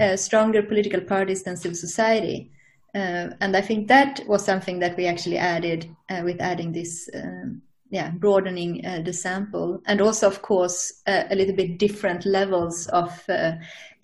[0.00, 2.50] uh, stronger political parties than civil society.
[2.92, 7.08] Uh, and I think that was something that we actually added uh, with adding this
[7.14, 12.24] um, yeah, broadening uh, the sample, and also, of course, uh, a little bit different
[12.24, 13.52] levels of uh,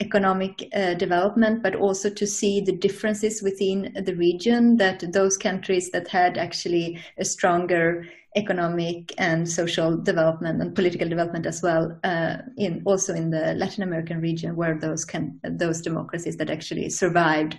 [0.00, 4.76] economic uh, development, but also to see the differences within the region.
[4.76, 8.06] That those countries that had actually a stronger
[8.36, 13.82] economic and social development and political development as well, uh, in also in the Latin
[13.82, 17.58] American region, where those can those democracies that actually survived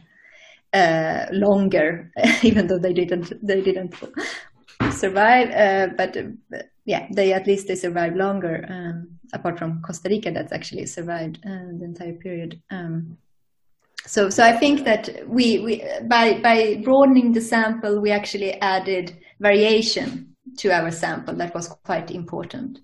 [0.73, 2.11] uh, longer,
[2.43, 3.95] even though they didn't they didn't
[4.91, 8.65] survive, uh, but uh, yeah, they at least they survive longer.
[8.69, 12.61] Um, apart from Costa Rica, that's actually survived uh, the entire period.
[12.69, 13.17] Um,
[14.05, 19.17] so, so I think that we, we by by broadening the sample, we actually added
[19.39, 21.35] variation to our sample.
[21.35, 22.79] That was quite important.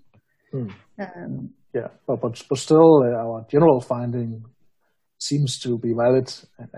[0.52, 0.68] Hmm.
[0.98, 4.44] Um, yeah, but, but but still, uh, our general finding
[5.18, 6.32] seems to be valid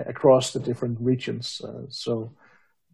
[0.07, 1.61] across the different regions.
[1.63, 2.33] Uh, so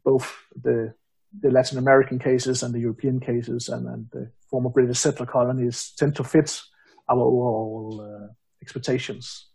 [0.05, 0.93] both the
[1.41, 5.93] the Latin American cases and the European cases and, and the former British settler colonies
[5.99, 6.61] tend to fit
[7.09, 9.47] our overall uh, expectations.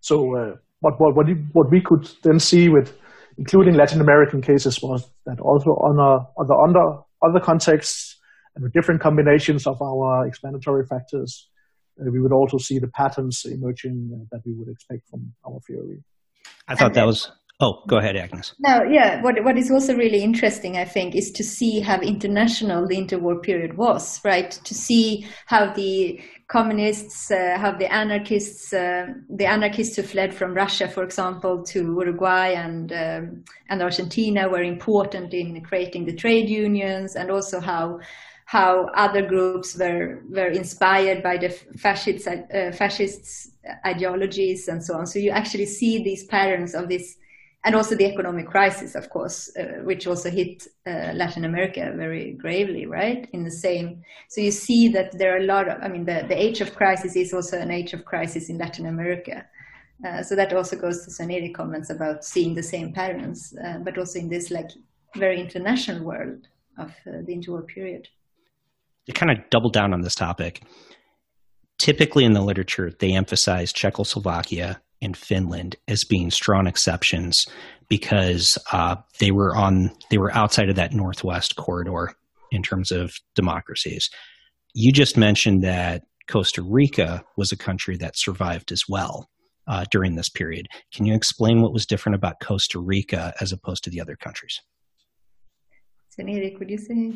[0.00, 2.96] So uh, what, what, what, what we could then see with
[3.38, 8.18] including Latin American cases was that also under, under, under other contexts
[8.54, 11.48] and with different combinations of our explanatory factors,
[12.00, 15.60] uh, we would also see the patterns emerging uh, that we would expect from our
[15.66, 16.02] theory.
[16.68, 18.54] I thought that was Oh, go ahead, Agnes.
[18.58, 19.22] No, yeah.
[19.22, 23.40] What what is also really interesting, I think, is to see how international the interwar
[23.40, 24.50] period was, right?
[24.50, 30.54] To see how the communists, uh, how the anarchists, uh, the anarchists who fled from
[30.54, 36.48] Russia, for example, to Uruguay and um, and Argentina were important in creating the trade
[36.48, 38.00] unions, and also how
[38.46, 43.52] how other groups were were inspired by the fascists uh, fascists
[43.86, 45.06] ideologies and so on.
[45.06, 47.16] So you actually see these patterns of this
[47.64, 52.32] and also the economic crisis, of course, uh, which also hit uh, Latin America very
[52.32, 53.28] gravely, right?
[53.32, 56.24] In the same, so you see that there are a lot of, I mean, the,
[56.26, 59.46] the age of crisis is also an age of crisis in Latin America.
[60.04, 63.96] Uh, so that also goes to Svend comments about seeing the same patterns, uh, but
[63.96, 64.70] also in this like
[65.16, 66.48] very international world
[66.78, 68.08] of uh, the interwar period.
[69.06, 70.62] To kind of double down on this topic,
[71.78, 77.46] typically in the literature, they emphasize Czechoslovakia and Finland as being strong exceptions
[77.88, 82.14] because uh, they were on they were outside of that northwest corridor
[82.50, 84.08] in terms of democracies.
[84.74, 89.28] You just mentioned that Costa Rica was a country that survived as well
[89.66, 90.68] uh, during this period.
[90.94, 94.60] Can you explain what was different about Costa Rica as opposed to the other countries?
[96.10, 97.12] So, Erik, would you say?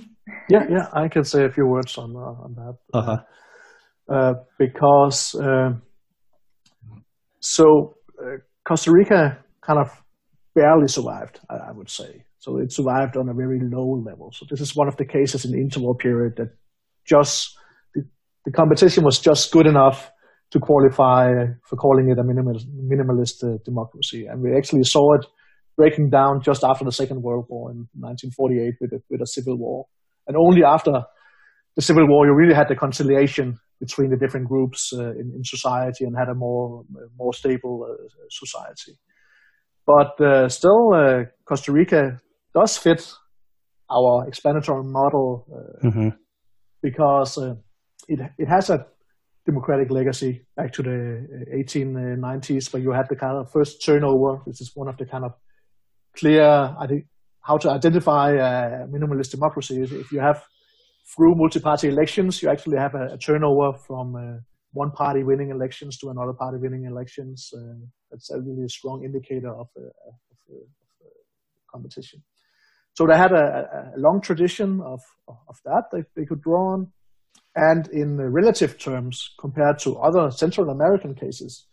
[0.49, 2.77] Yeah, yeah, I can say a few words on uh, on that.
[2.95, 3.19] Uh-huh.
[4.09, 5.73] Uh, because uh,
[7.47, 9.89] so uh, Costa Rica kind of
[10.55, 12.25] barely survived, I, I, would say.
[12.39, 14.33] So it survived on a very low level.
[14.33, 16.57] So this is one of the cases in the interwar period that
[17.05, 17.57] just
[17.95, 18.03] the,
[18.45, 20.11] the competition was just good enough
[20.51, 21.31] to qualify
[21.69, 24.27] for calling it a minimalist, minimalist uh, democracy.
[24.27, 25.27] And we actually saw it
[25.77, 29.57] breaking down just after the Second World War in 1948 with a, with a civil
[29.57, 29.87] war.
[30.27, 31.03] And only after
[31.77, 35.45] the Civil War, you really had the conciliation between the different groups uh, in, in,
[35.45, 36.83] society and had a more
[37.19, 38.99] more stable uh, society.
[39.87, 42.19] But uh, still, uh, Costa Rica
[42.55, 43.13] does fit
[43.91, 46.09] our explanatory model uh, mm-hmm.
[46.83, 47.55] because uh,
[48.09, 48.87] it it has a
[49.45, 54.41] democratic legacy back to the 1890s, where you had the kind of first turnover.
[54.45, 55.33] which is one of the kind of
[56.17, 57.07] clear, I think,
[57.43, 59.81] how to identify a minimalist democracy.
[59.81, 60.43] If you have
[61.15, 64.41] through multi-party elections, you actually have a, a turnover from uh,
[64.73, 67.53] one party winning elections to another party winning elections.
[67.57, 70.17] Uh, that's a really strong indicator of, uh, of,
[70.51, 72.23] uh, of competition.
[72.95, 75.85] So they had a, a long tradition of, of that
[76.15, 76.93] they, could draw on.
[77.55, 81.67] And in relative terms, compared to other Central American cases,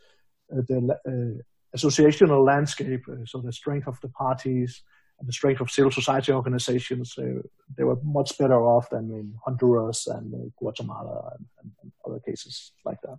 [0.52, 4.84] uh, the uh, associational landscape, so the strength of the parties,
[5.20, 7.41] and the strength of civil society organizations, uh,
[7.78, 12.20] they were much better off than in Honduras and uh, Guatemala and, and, and, other
[12.20, 13.18] cases like that.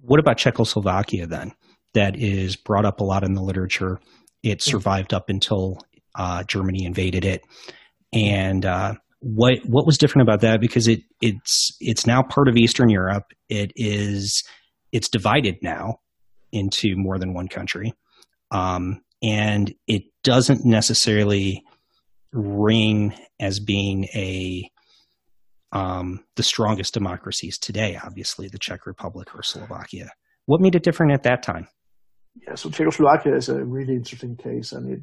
[0.00, 1.52] What about Czechoslovakia then?
[1.94, 4.00] That is brought up a lot in the literature.
[4.42, 4.62] It mm.
[4.62, 5.16] survived mm-hmm.
[5.16, 5.78] up until
[6.16, 7.42] uh, Germany invaded it,
[8.12, 10.60] and uh, what what was different about that?
[10.60, 13.32] Because it it's it's now part of Eastern Europe.
[13.48, 14.44] It is
[14.92, 16.00] it's divided now
[16.52, 17.92] into more than one country.
[18.50, 21.62] Um, and it doesn't necessarily
[22.32, 24.68] ring as being a
[25.72, 30.08] um, the strongest democracies today, obviously the Czech Republic or Slovakia.
[30.46, 31.66] What made it different at that time?
[32.46, 35.02] Yeah, so Czechoslovakia is a really interesting case, and it,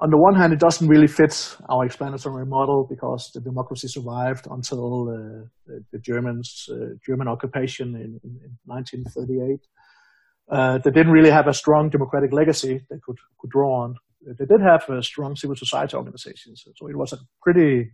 [0.00, 4.46] on the one hand, it doesn't really fit our explanatory model because the democracy survived
[4.50, 9.60] until uh, the, the, Germans uh, German occupation in, in, in 1938.
[10.50, 13.94] Uh, they didn't really have a strong democratic legacy they could could draw on.
[14.26, 17.92] They did have a strong civil society organizations, so it was a pretty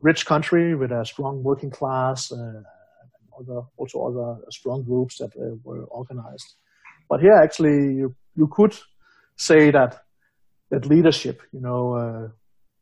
[0.00, 2.62] rich country with a strong working class, uh,
[3.38, 6.54] other, also other strong groups that uh, were organized.
[7.08, 8.74] But here, actually, you, you could
[9.36, 10.02] say that
[10.70, 12.28] that leadership, you know, uh,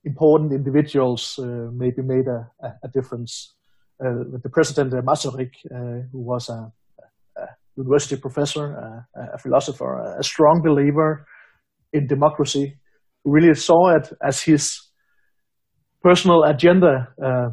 [0.05, 3.55] important individuals uh, maybe made a, a, a difference.
[4.05, 5.53] Uh, the president uh, Masaryk,
[6.13, 6.73] who was a,
[7.37, 11.27] a university professor, a philosopher, a strong believer
[11.95, 12.77] in democracy,
[13.25, 14.91] really saw it as his
[16.03, 17.49] personal agenda uh,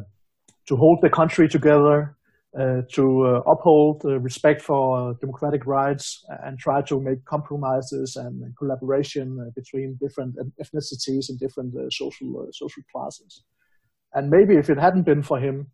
[0.68, 2.16] to hold the country together,
[2.58, 8.54] uh, to uh, uphold uh, respect for democratic rights, and try to make compromises and
[8.58, 13.44] collaboration uh, between different ethnicities and different uh, social social classes.
[14.12, 15.68] And maybe if it hadn't been for him,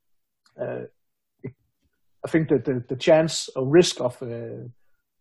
[2.24, 4.22] I think that the, the chance or risk of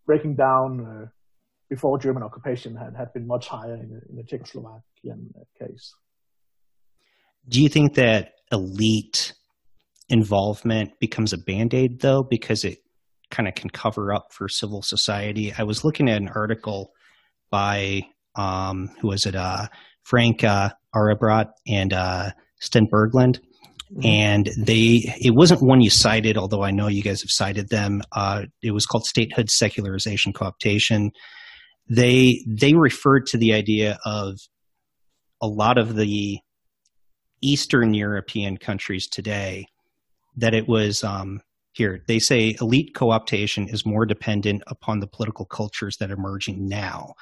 [0.05, 1.09] breaking down
[1.69, 5.93] before German occupation had, had been much higher in, in the Czechoslovakian case.
[7.47, 9.33] Do you think that elite
[10.09, 12.79] involvement becomes a band aid though, because it
[13.29, 15.53] kind of can cover up for civil society?
[15.57, 16.91] I was looking at an article
[17.49, 18.03] by
[18.35, 19.35] um, who was it?
[19.35, 19.67] Uh,
[20.03, 23.39] Frank uh, Aarebrot and uh, Sten Berglund.
[23.91, 24.05] Mm-hmm.
[24.05, 28.01] And they, it wasn't one you cited, although I know you guys have cited them.
[28.11, 31.11] Uh, it was called statehood secularization cooptation.
[31.89, 34.39] They they referred to the idea of
[35.41, 36.39] a lot of the
[37.41, 39.67] Eastern European countries today
[40.35, 41.41] that it was um,
[41.73, 42.03] here.
[42.07, 47.13] They say elite co-optation is more dependent upon the political cultures that are emerging now.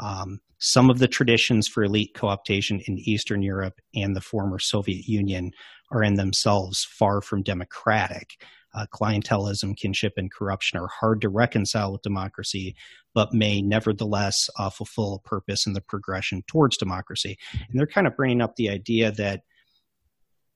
[0.00, 5.06] Um, some of the traditions for elite co-optation in Eastern Europe and the former Soviet
[5.06, 5.52] Union
[5.90, 8.42] are in themselves far from democratic.
[8.74, 12.74] Uh, clientelism, kinship, and corruption are hard to reconcile with democracy,
[13.14, 17.38] but may nevertheless uh, fulfill a purpose in the progression towards democracy.
[17.52, 19.42] And they're kind of bringing up the idea that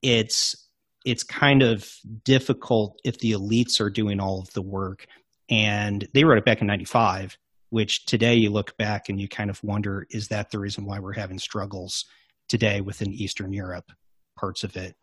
[0.02, 0.68] it's
[1.04, 1.88] it's kind of
[2.24, 5.06] difficult if the elites are doing all of the work.
[5.48, 7.38] And they wrote it back in 95,
[7.70, 10.98] which today you look back and you kind of wonder is that the reason why
[10.98, 12.04] we're having struggles
[12.48, 13.90] today within Eastern Europe,
[14.36, 14.96] parts of it,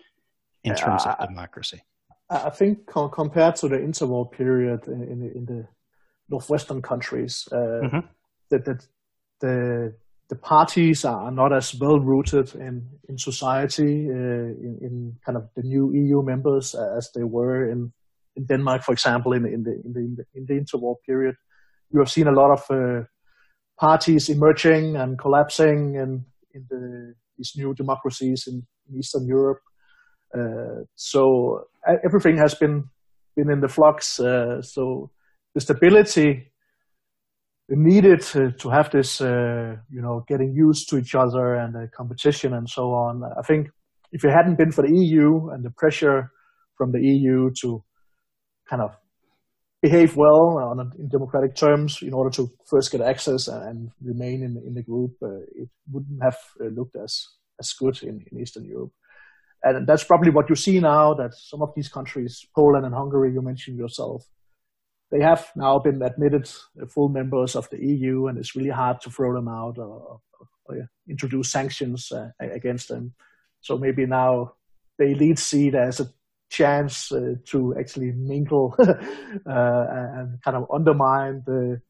[0.63, 1.81] in terms of democracy?
[2.29, 5.67] I think com- compared to the interwar period in, in, in the
[6.29, 7.99] northwestern countries, uh, mm-hmm.
[8.49, 8.87] that, that
[9.41, 9.93] the
[10.27, 15.47] the parties are not as well rooted in in society uh, in, in, kind of
[15.55, 17.93] the new EU members as they were in,
[18.35, 21.35] in Denmark, for example, in, in the in the in the interwar period.
[21.91, 23.03] You have seen a lot of uh,
[23.79, 28.65] parties emerging and collapsing in in the, these new democracies in
[28.97, 29.59] Eastern Europe.
[30.35, 31.65] Uh, so
[32.03, 32.89] everything has been
[33.35, 34.19] been in the flux.
[34.19, 35.11] Uh, so
[35.53, 36.51] the stability
[37.69, 41.87] needed to, to have this, uh, you know, getting used to each other and the
[41.95, 43.23] competition and so on.
[43.37, 43.67] I think
[44.11, 46.31] if it hadn't been for the EU and the pressure
[46.77, 47.83] from the EU to
[48.69, 48.95] kind of
[49.81, 54.43] behave well on a, in democratic terms in order to first get access and remain
[54.43, 57.27] in, in the group, uh, it wouldn't have looked as,
[57.59, 58.91] as good in, in Eastern Europe.
[59.65, 63.33] And that's probably what you see now that some of these countries, Poland and Hungary,
[63.33, 64.23] you mentioned yourself,
[65.11, 66.47] they have now been admitted
[66.87, 70.19] full members of the EU, and it's really hard to throw them out or,
[70.65, 73.13] or, introduce sanctions uh, against them.
[73.61, 74.53] So maybe now
[74.99, 76.11] they lead see as a
[76.49, 78.93] chance uh, to actually mingle uh,
[79.45, 81.81] and kind of undermine the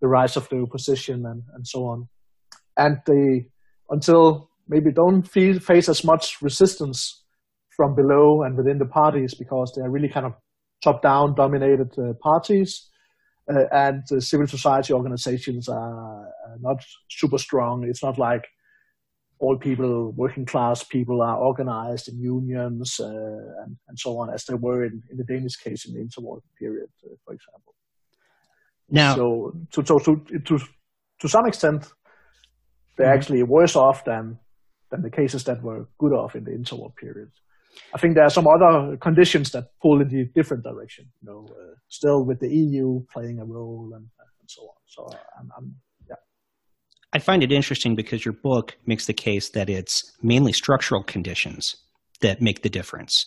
[0.00, 2.08] the rise of the opposition and, and so on.
[2.76, 3.48] And they
[3.88, 7.21] until maybe don't face as much resistance
[7.76, 10.34] from below and within the parties because they're really kind of
[10.82, 12.88] top-down dominated uh, parties,
[13.52, 16.28] uh, and civil society organizations are
[16.60, 17.84] not super strong.
[17.84, 18.44] It's not like
[19.38, 23.08] all people, working class people, are organized in unions uh,
[23.64, 26.40] and, and, so on, as they were in, in, the Danish case in the interwar
[26.56, 27.74] period, uh, for example.
[28.88, 30.58] Now, so to, to, to, to,
[31.20, 31.92] to some extent,
[32.96, 33.18] they're mm-hmm.
[33.18, 34.38] actually worse off than,
[34.90, 37.32] than the cases that were good off in the interwar period.
[37.94, 41.06] I think there are some other conditions that pull in the different direction.
[41.22, 44.06] You know, uh, still with the EU playing a role and,
[44.40, 44.74] and so on.
[44.86, 45.74] So uh, I'm, I'm.
[47.14, 51.76] I find it interesting because your book makes the case that it's mainly structural conditions
[52.22, 53.26] that make the difference.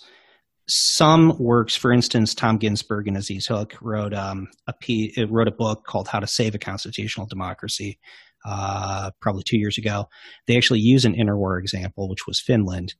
[0.67, 5.51] Some works, for instance, Tom Ginsburg and Aziz Huq wrote um, a P, wrote a
[5.51, 7.99] book called "How to Save a Constitutional Democracy,"
[8.43, 10.07] uh, probably two years ago.
[10.47, 12.95] They actually use an interwar example, which was Finland,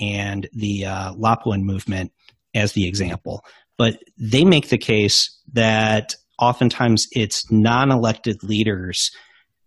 [0.00, 2.12] and the uh, movement
[2.54, 3.44] as the example.
[3.78, 9.10] But they make the case that oftentimes it's non-elected leaders,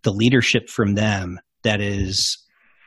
[0.03, 2.37] the leadership from them that is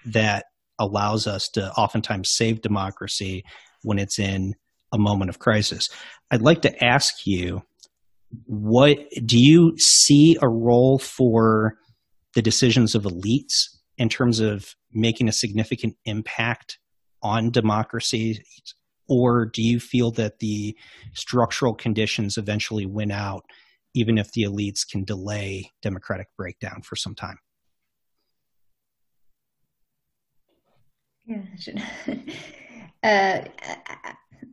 [0.04, 0.46] that
[0.78, 3.44] allows us to oftentimes save democracy
[3.82, 4.54] when it's in
[4.92, 5.88] a moment of crisis.
[6.30, 7.62] I'd like to ask you
[8.44, 11.76] what do you see a role for
[12.34, 16.78] the decisions of elites in terms of making a significant impact
[17.22, 18.42] on democracy
[19.08, 20.76] or do you feel that the
[21.14, 23.44] structural conditions eventually win out
[23.94, 27.38] even if the elites can delay democratic breakdown for some time
[31.26, 31.42] yeah
[33.02, 33.44] uh,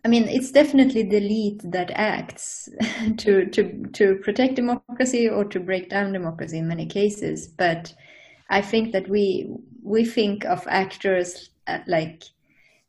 [0.05, 2.69] I mean, it's definitely the elite that acts
[3.17, 7.47] to to to protect democracy or to break down democracy in many cases.
[7.47, 7.91] But
[8.51, 9.49] I think that we
[9.81, 12.23] we think of actors uh, like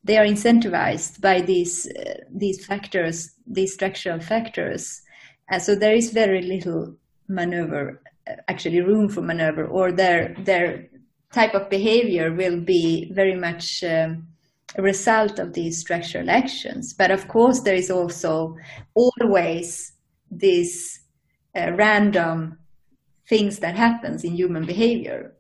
[0.07, 5.03] they are incentivized by these uh, these factors, these structural factors,
[5.51, 6.97] and so there is very little
[7.29, 8.01] maneuver,
[8.31, 10.89] uh, actually room for maneuver, or their their
[11.33, 13.85] type of behavior will be very much.
[13.85, 14.29] Um,
[14.75, 16.93] a result of these structural actions.
[16.93, 18.57] But of course, there is also
[18.95, 19.93] always
[20.31, 21.01] these
[21.57, 22.59] uh, random
[23.29, 25.36] things that happens in human behavior.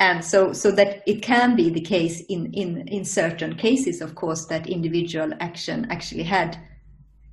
[0.00, 4.14] And so, so that it can be the case in, in, in certain cases, of
[4.14, 6.58] course, that individual action actually had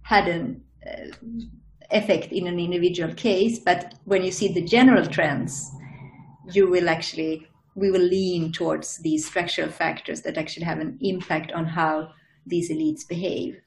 [0.03, 1.07] had an uh,
[1.91, 3.59] effect in an individual case.
[3.59, 5.71] But when you see the general trends,
[6.51, 11.51] you will actually we will lean towards these structural factors that actually have an impact
[11.53, 12.11] on how
[12.45, 13.61] these elites behave.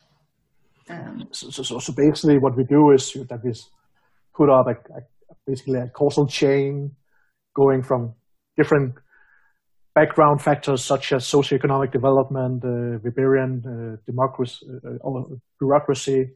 [0.90, 3.54] Um, so, so, so, basically, what we do is that we
[4.34, 5.02] put up a, a,
[5.46, 6.94] basically a causal chain
[7.54, 8.14] going from
[8.56, 8.94] different
[9.94, 15.22] background factors such as socioeconomic development, uh, Weberian uh, democracy, uh, uh
[15.60, 16.30] bureaucracy,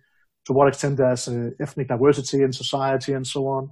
[0.47, 3.71] to what extent there's uh, ethnic diversity in society, and so on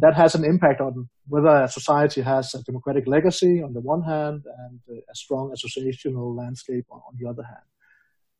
[0.00, 4.02] that has an impact on whether a society has a democratic legacy on the one
[4.02, 7.66] hand and a strong associational landscape on, the other hand.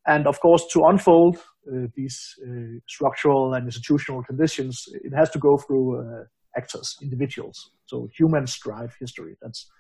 [0.07, 5.39] And of course, to unfold uh, these uh, structural and institutional conditions, it has to
[5.39, 6.25] go through uh,
[6.57, 7.71] actors, individuals.
[7.87, 9.37] So humans drive history.
[9.41, 9.71] That's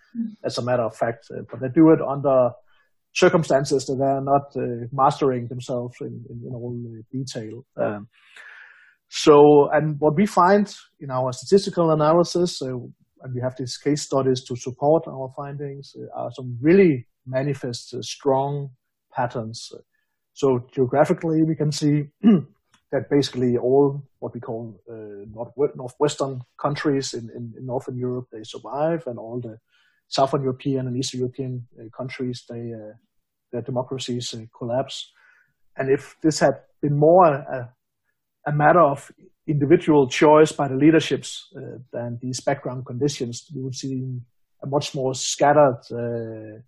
[0.43, 1.27] that's a matter of fact.
[1.31, 2.51] Uh, but they do it under
[3.14, 6.77] circumstances that they are not uh, mastering themselves in, in, in all
[7.11, 7.64] detail.
[7.77, 8.09] Um,
[9.09, 12.66] so, and what we find in our statistical analysis, uh,
[13.22, 17.95] and we have these case studies to support our findings, uh, are some really manifest
[17.95, 18.70] uh, strong
[19.14, 19.70] patterns.
[20.35, 22.05] So geographically, we can see
[22.97, 28.28] that basically all what we call uh, north- northwestern countries in, in, in, northern Europe
[28.32, 29.59] they survive, and all the
[30.09, 32.94] southern European and Eastern European uh, countries they uh,
[33.53, 35.12] their democracies collapse.
[35.76, 37.26] And if this had been more
[38.47, 39.11] a matter of
[39.47, 43.47] individual choice by the leaderships uh, than these background conditions.
[43.55, 44.20] We would see
[44.62, 46.59] a much more scattered uh,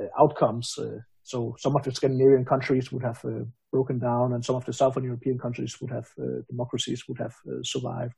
[0.00, 0.78] uh outcomes.
[1.20, 4.64] Uh, so some of the Scandinavian countries would have uh, broken down, and some of
[4.64, 6.08] the Southern European countries would have
[6.48, 8.14] democracies would have survived.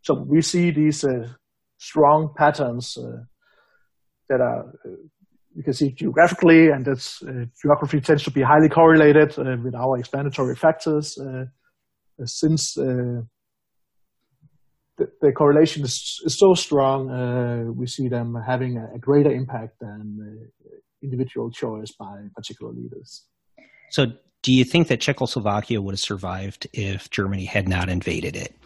[0.00, 1.04] so we see these
[1.78, 2.98] strong patterns
[4.28, 4.72] that are
[5.54, 9.74] you can see geographically, and that's uh, geography tends to be highly correlated uh, with
[9.74, 11.18] our explanatory factors.
[11.18, 11.44] Uh,
[12.20, 13.20] uh, since uh,
[14.96, 19.30] the, the, correlation is, is so strong, uh, we see them having a, a greater
[19.30, 20.50] impact than
[21.02, 23.24] individual choice by particular leaders.
[23.90, 24.06] So,
[24.42, 28.56] do you think that Czechoslovakia would have survived if Germany had not invaded it?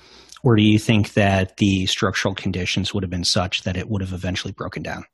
[0.43, 4.01] Or do you think that the structural conditions would have been such that it would
[4.01, 5.05] have eventually broken down?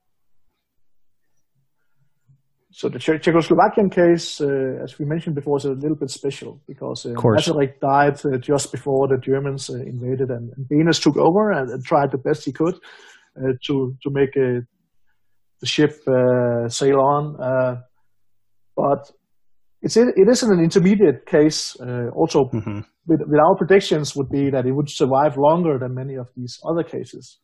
[2.71, 7.05] So the Czechoslovakian case, uh, as we mentioned before, is a little bit special because
[7.05, 11.71] uh, Masaryk died uh, just before the Germans uh, invaded, and, and took over and,
[11.71, 12.75] and, tried the best he could
[13.37, 14.37] uh, to to make
[15.63, 15.93] the ship
[16.71, 17.83] sail on.
[18.77, 19.11] but
[19.81, 21.75] it's it isn't an intermediate case.
[22.15, 22.81] also, mm-hmm.
[23.07, 26.61] with, with our predictions would be that it would survive longer than many of these
[26.69, 27.39] other cases.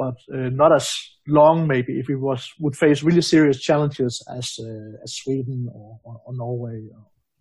[0.00, 0.90] but uh, not as
[1.28, 6.00] long maybe if it was would face really serious challenges as uh, as Sweden or,
[6.04, 6.88] or, or Norway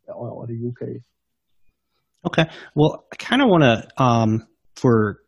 [0.07, 1.01] or, or, the UK.
[2.27, 2.45] Okay,
[2.75, 4.45] well, I kind of want to um,
[4.75, 5.21] for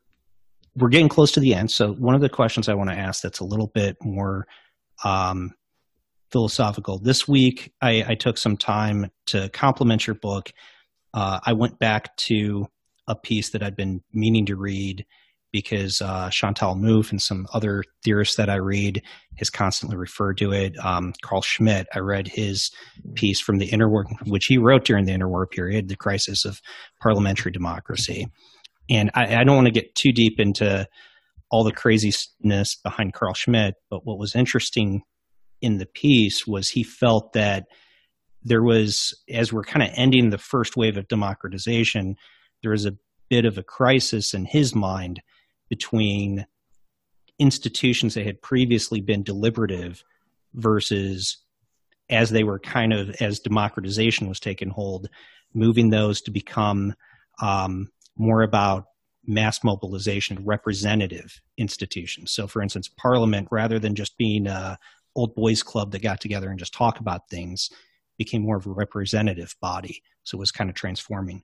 [0.76, 3.22] we're getting close to the end, so one of the questions I want to ask
[3.22, 4.46] that's a little bit more
[5.04, 5.52] um,
[6.32, 7.00] philosophical.
[7.00, 10.52] This week, I, I, took some time to compliment your book.
[11.14, 12.68] Uh, I went back to
[13.08, 15.06] a piece that I'd been meaning to read
[15.52, 19.02] because uh, Chantal Mouffe and some other theorists that I read
[19.38, 20.78] has constantly referred to it.
[20.84, 22.72] Um, Carl Schmitt, I read his
[23.16, 26.62] piece from the interwar, which he wrote during the interwar period, the crisis of
[27.02, 28.28] parliamentary democracy.
[28.90, 30.88] And I, I don't want to get too deep into
[31.52, 33.76] all the craziness behind Carl Schmitt.
[33.90, 35.04] but what was interesting
[35.62, 37.66] in the piece was he felt that
[38.44, 42.16] there was, as we're kind of ending the first wave of democratization,
[42.64, 42.98] there was a
[43.30, 45.22] bit of a crisis in his mind
[45.70, 46.46] between
[47.38, 50.04] institutions that had previously been deliberative
[50.54, 51.38] versus
[52.10, 55.08] as they were kind of as democratization was taking hold,
[55.54, 56.94] moving those to become
[57.42, 58.86] um, more about
[59.26, 62.32] mass mobilization, representative institutions.
[62.32, 64.78] So, for instance, Parliament, rather than just being a
[65.16, 67.70] old boys club that got together and just talk about things,
[68.18, 70.02] became more of a representative body.
[70.24, 71.42] So it was kind of transforming.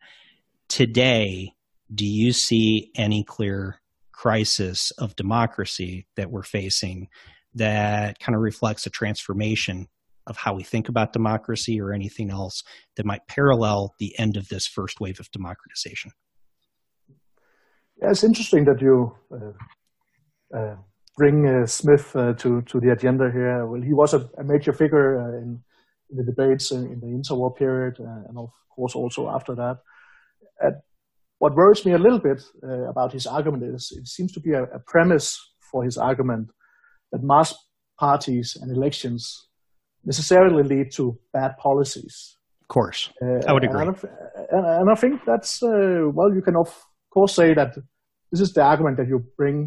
[0.70, 1.54] Today,
[1.94, 7.08] do you see any clear crisis of democracy that we're facing
[7.56, 9.88] that kind of reflects a transformation
[10.28, 12.64] of how we think about democracy or anything else
[12.96, 16.12] that might parallel the end of this first wave of democratization?
[18.02, 20.76] Yeah, it's interesting that you uh, uh,
[21.18, 23.66] bring uh, Schmitt uh, to to the agenda here.
[23.66, 25.64] Well, he was a, a major figure uh, in,
[26.10, 29.78] in, the debates in, in the interwar period, uh, and of course also after that
[31.40, 34.54] what worries me a little bit uh, about his argument is it seems to be
[34.54, 35.40] a, a, premise
[35.72, 36.50] for his argument
[37.12, 37.54] that mass
[38.00, 39.48] parties and elections
[40.04, 42.38] necessarily lead to bad policies.
[42.64, 43.82] Of course, uh, I would agree.
[43.82, 43.96] And,
[44.52, 46.70] and, and I think that's uh, well, you can of
[47.18, 47.72] course say that
[48.32, 49.60] this is the argument that you bring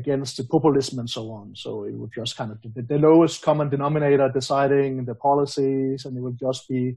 [0.00, 1.46] against the populism and so on.
[1.64, 6.16] So it would just kind of the, the lowest common denominator deciding the policies, and
[6.16, 6.96] it would just be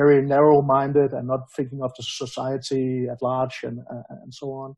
[0.00, 4.68] very narrow-minded and not thinking of the society at large and, uh, and so on.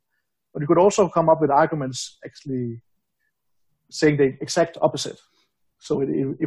[0.52, 2.66] But you could also come up with arguments actually
[3.90, 5.20] saying the exact opposite.
[5.80, 5.92] So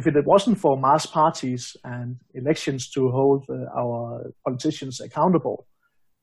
[0.00, 5.66] if it wasn't for mass parties and elections to hold uh, our politicians accountable,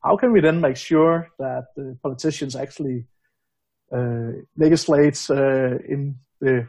[0.04, 3.06] how can we then make sure that the politicians actually
[3.92, 6.68] uh, legislate uh, in the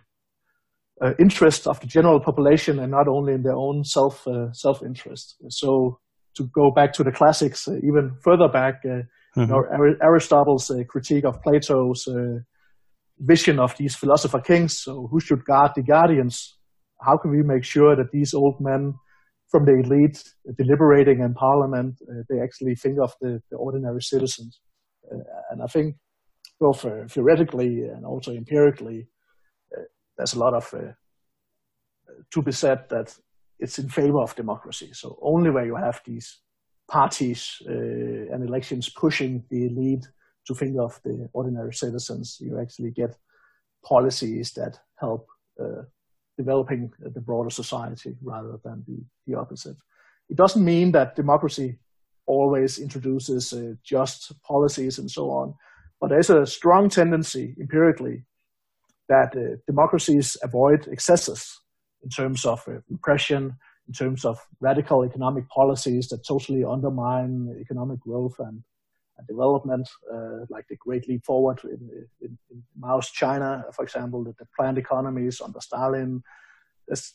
[1.02, 4.82] uh, interest of the general population and not only in their own self uh, self
[4.82, 5.36] interest.
[5.48, 5.98] So
[6.36, 9.40] to go back to the classics, uh, even further back, uh, mm-hmm.
[9.40, 9.62] you know,
[10.02, 12.40] Aristotle's uh, critique of Plato's uh,
[13.18, 14.78] vision of these philosopher kings.
[14.78, 16.56] So who should guard the guardians?
[17.00, 18.94] How can we make sure that these old men
[19.51, 20.22] from the elite
[20.57, 24.61] deliberating in parliament, they actually think of the, the ordinary citizens?
[25.51, 25.96] and I think
[26.61, 29.09] both theoretically and also empirically,
[30.20, 30.92] there's a lot of uh,
[32.30, 33.16] to be said that
[33.59, 34.90] it's in favor of democracy.
[34.92, 36.40] So only where you have these
[36.88, 40.07] parties uh, and elections pushing the elite
[40.46, 43.16] to think of the ordinary citizens, you actually get
[43.82, 45.26] policies that help
[45.59, 45.82] uh,
[46.43, 46.80] developing
[47.16, 49.78] the broader society rather than the, the opposite.
[50.32, 51.68] It doesn't mean that democracy
[52.26, 54.20] always introduces uh, just
[54.53, 55.55] policies and so on,
[56.01, 58.16] but there's a strong tendency empirically
[59.09, 61.61] that uh, democracies avoid excesses
[62.05, 63.43] in terms of uh, repression,
[63.88, 67.32] in terms of radical economic policies that totally undermine
[67.64, 68.62] economic growth and,
[69.20, 74.24] and development, uh, like the Great Leap Forward in, in, in Mao's China, for example,
[74.24, 76.22] the, the planned economies under Stalin.
[76.88, 77.14] This,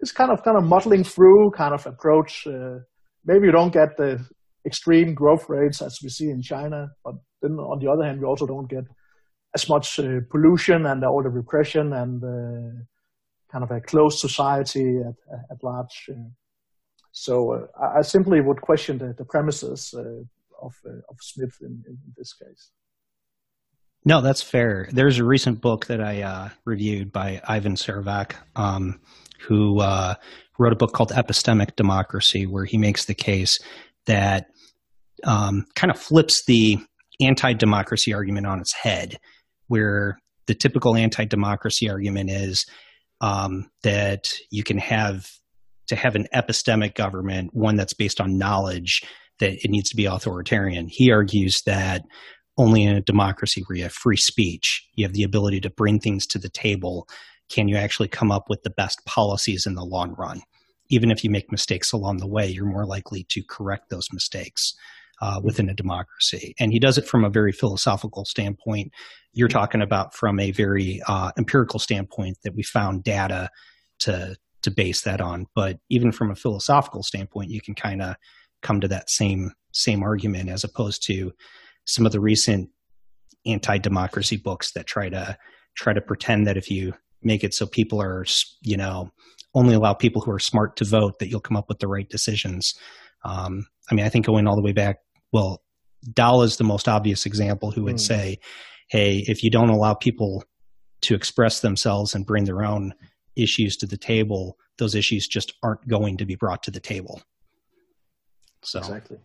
[0.00, 2.46] this kind of kind of muddling through kind of approach.
[2.46, 2.78] Uh,
[3.24, 4.24] maybe you don't get the
[4.64, 8.26] extreme growth rates as we see in China, but then on the other hand, we
[8.26, 8.84] also don't get
[9.54, 12.82] as much uh, pollution and all the repression and uh,
[13.50, 16.10] kind of a closed society at, at large.
[16.10, 16.28] Uh.
[17.12, 19.94] so I, I, simply would question the, the premises
[20.62, 20.74] of,
[21.08, 22.70] of Schmitt in, in this case.
[24.04, 24.88] No, that's fair.
[24.92, 29.00] There's a recent book that I uh, reviewed by Ivan Servak, um,
[29.40, 30.14] who uh,
[30.58, 33.58] wrote a book called Epistemic Democracy, where he makes the case
[34.06, 34.46] that
[35.24, 36.78] um, kind of flips the
[37.20, 39.16] anti democracy argument on its head
[39.68, 42.66] where the typical anti-democracy argument is
[43.20, 45.26] um, that you can have
[45.88, 49.02] to have an epistemic government, one that's based on knowledge,
[49.38, 50.88] that it needs to be authoritarian.
[50.88, 52.02] He argues that
[52.58, 56.00] only in a democracy where you have free speech, you have the ability to bring
[56.00, 57.06] things to the table,
[57.48, 60.40] can you actually come up with the best policies in the long run?
[60.88, 64.74] Even if you make mistakes along the way, you're more likely to correct those mistakes
[65.20, 66.54] uh, within a democracy.
[66.58, 68.92] And he does it from a very philosophical standpoint.
[69.32, 73.50] You're talking about from a very uh, empirical standpoint that we found data
[74.00, 75.46] to to base that on.
[75.54, 78.16] But even from a philosophical standpoint, you can kind of
[78.62, 81.32] come to that same same argument as opposed to
[81.84, 82.70] some of the recent
[83.46, 85.36] anti-democracy books that try to
[85.76, 86.92] try to pretend that if you
[87.22, 88.24] make it so people are
[88.62, 89.10] you know
[89.54, 92.08] only allow people who are smart to vote that you'll come up with the right
[92.08, 92.74] decisions
[93.24, 94.98] um, i mean i think going all the way back
[95.32, 95.62] well
[96.12, 98.00] Dahl is the most obvious example who would mm.
[98.00, 98.38] say
[98.88, 100.44] hey if you don't allow people
[101.02, 102.94] to express themselves and bring their own
[103.36, 107.20] issues to the table those issues just aren't going to be brought to the table
[108.66, 109.18] so exactly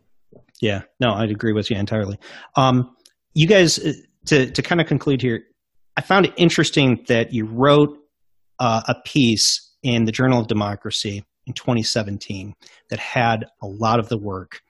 [0.61, 2.17] yeah, no, I'd agree with you entirely.
[2.55, 2.95] Um,
[3.33, 3.93] you guys, uh,
[4.27, 5.43] to to kind of conclude here,
[5.97, 7.97] I found it interesting that you wrote
[8.59, 12.53] uh, a piece in the Journal of Democracy in 2017
[12.89, 14.61] that had a lot of the work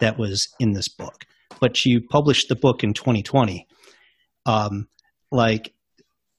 [0.00, 1.24] that was in this book,
[1.60, 3.66] but you published the book in 2020.
[4.46, 4.88] Um,
[5.30, 5.74] like,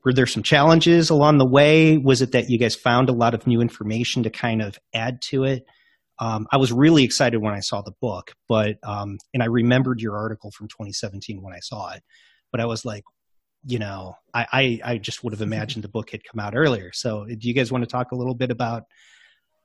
[0.04, 1.98] were there some challenges along the way?
[1.98, 5.22] Was it that you guys found a lot of new information to kind of add
[5.30, 5.66] to it?
[6.20, 10.02] Um, I was really excited when I saw the book, but um, and I remembered
[10.02, 12.04] your article from 2017 when I saw it,
[12.52, 13.04] but I was like,
[13.66, 16.92] you know, I, I, I just would have imagined the book had come out earlier.
[16.94, 18.84] So, do you guys want to talk a little bit about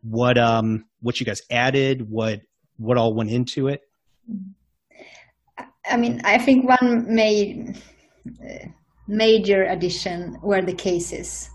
[0.02, 2.40] what um what you guys added, what
[2.78, 3.82] what all went into it?
[5.88, 7.74] I mean, I think one may,
[8.44, 8.66] uh,
[9.08, 11.50] major addition were the cases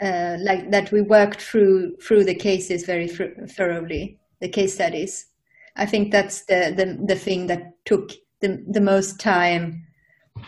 [0.00, 5.26] uh, like that we worked through through the cases very thoroughly, the case studies.
[5.76, 9.86] I think that's the the, the thing that took the, the most time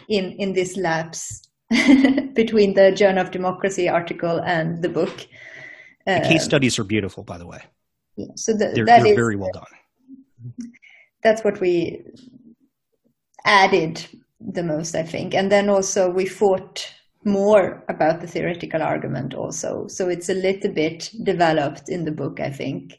[0.09, 1.43] in in this lapse
[2.35, 5.27] between the Journal of Democracy article and the book.
[6.07, 7.61] The case um, studies are beautiful, by the way.
[8.17, 10.55] Yeah, so the, they're, they're is, very well done.
[11.23, 12.03] That's what we
[13.45, 14.05] added
[14.41, 16.93] the most, I think, and then also we fought
[17.25, 19.87] more about the theoretical argument also.
[19.89, 22.95] So it's a little bit developed in the book, I think,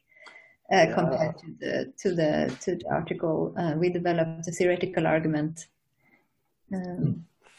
[0.72, 0.94] uh, yeah.
[0.94, 3.54] compared to the to the to the article.
[3.58, 5.68] Uh, we developed the theoretical argument
[6.74, 7.12] um, hmm.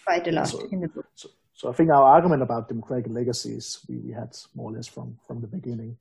[0.04, 1.06] quite a lot so, in the book.
[1.14, 4.86] So, so I think our argument about democratic legacies we, we had more or less
[4.86, 5.96] from from the beginning.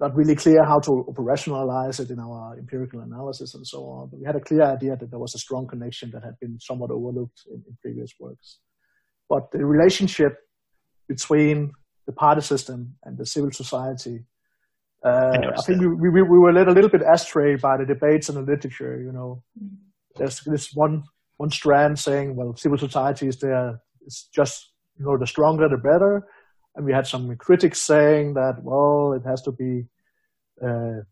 [0.00, 4.18] Not really clear how to operationalize it in our empirical analysis and so on, but
[4.18, 6.90] we had a clear idea that there was a strong connection that had been somewhat
[6.90, 8.58] overlooked in, in previous works.
[9.28, 10.36] But the relationship
[11.08, 11.72] between
[12.06, 14.24] the party system and the civil society,
[15.04, 17.84] uh, I, I, think we, we, we, were led a little bit astray by the
[17.84, 19.00] debates and the literature.
[19.00, 19.42] You know,
[20.16, 21.04] there's this one
[21.36, 23.80] one strand saying, well, civil society is there.
[24.06, 26.26] It's just you know the stronger the better,
[26.74, 29.86] and we had some critics saying that well, it has to be
[30.62, 31.02] uh,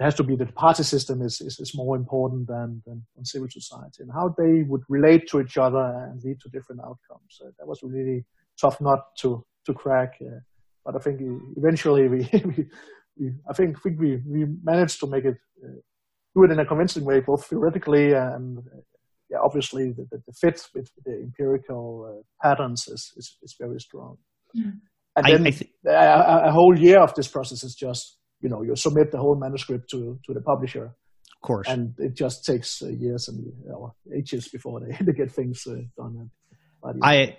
[0.00, 3.04] it has to be that the party system is, is, is more important than, than,
[3.14, 6.80] than, civil society and how they would relate to each other and lead to different
[6.80, 7.28] outcomes.
[7.30, 8.24] So that was really
[8.60, 10.14] tough nut to, to crack.
[10.20, 10.40] Uh,
[10.84, 11.20] but I think
[11.56, 12.66] eventually we, we,
[13.16, 15.78] we, I think, think we, we managed to make it, uh,
[16.34, 18.80] do it in a convincing way, both theoretically and uh,
[19.30, 23.80] yeah, obviously the, the, the, fit with the empirical uh, patterns is, is, is, very
[23.80, 24.18] strong.
[24.56, 24.80] Mm.
[25.16, 28.48] And then I, I th- a, a whole year of this process is just you
[28.48, 30.86] know you submit the whole manuscript to to the publisher.
[30.86, 31.68] Of course.
[31.68, 35.82] And it just takes uh, years and uh, ages before they, they get things uh,
[35.96, 36.30] done
[37.02, 37.36] i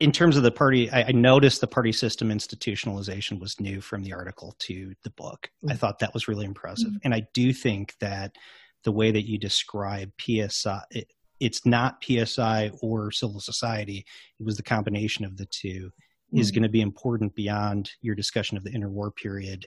[0.00, 4.02] in terms of the party I, I, noticed the party system institutionalization was new from
[4.02, 5.50] the article to the book.
[5.58, 5.72] Mm-hmm.
[5.72, 6.88] i thought that was really impressive.
[6.88, 7.04] Mm-hmm.
[7.04, 8.36] and i do think that
[8.84, 11.08] the way that you describe psi it,
[11.40, 14.04] it's not psi or civil society.
[14.38, 16.38] It was the combination of the 2 mm-hmm.
[16.38, 19.66] is going to be important beyond your discussion of the interwar period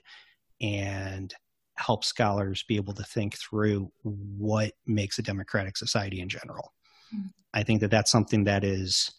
[0.60, 1.34] and
[1.76, 6.72] help scholars be able to think through what makes a democratic society in general.
[7.14, 7.28] Mm-hmm.
[7.54, 9.12] I think that that's something that is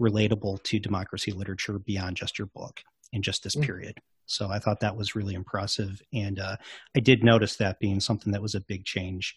[0.00, 2.80] relatable to democracy literature beyond just your book
[3.12, 3.66] in just this mm-hmm.
[3.66, 3.98] period.
[4.26, 6.00] So I thought that was really impressive.
[6.12, 6.56] And uh,
[6.96, 9.34] I did notice that being something that was a big change,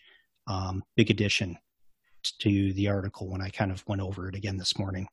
[0.47, 1.57] um, big addition
[2.39, 5.07] to the article when I kind of went over it again this morning.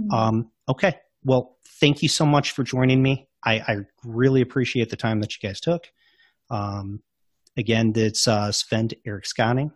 [0.00, 0.10] Mm-hmm.
[0.12, 0.94] Um, okay.
[1.24, 3.28] Well, thank you so much for joining me.
[3.44, 5.86] I, I really appreciate the time that you guys took.
[6.50, 7.02] Um,
[7.56, 9.70] again, it's uh, Sven Erik Skanning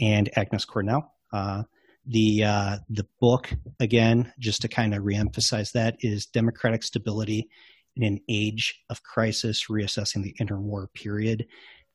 [0.00, 1.12] and Agnes Cornell.
[1.32, 1.62] Uh,
[2.06, 3.50] the uh, the book
[3.80, 7.48] again, just to kind of reemphasize that, is Democratic Stability
[7.96, 11.46] in an Age of Crisis: Reassessing the Interwar Period.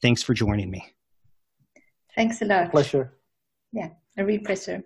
[0.02, 0.86] Thanks for joining me.
[2.16, 2.72] Thanks a lot.
[2.72, 3.14] Pleasure.
[3.72, 4.84] yeah, a repressor.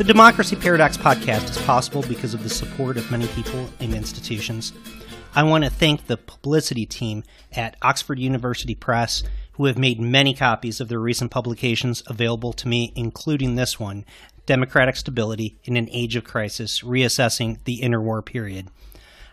[0.00, 4.72] The Democracy Paradox podcast is possible because of the support of many people and institutions.
[5.34, 7.22] I want to thank the publicity team
[7.52, 9.22] at Oxford University Press
[9.52, 14.06] who have made many copies of their recent publications available to me, including this one
[14.46, 18.68] Democratic Stability in an Age of Crisis Reassessing the Interwar Period.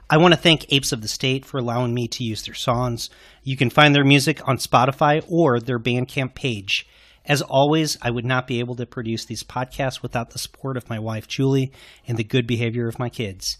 [0.10, 3.10] I want to thank Apes of the State for allowing me to use their songs.
[3.42, 6.86] You can find their music on Spotify or their Bandcamp page.
[7.28, 10.90] As always, I would not be able to produce these podcasts without the support of
[10.90, 11.74] my wife, Julie,
[12.08, 13.58] and the good behavior of my kids.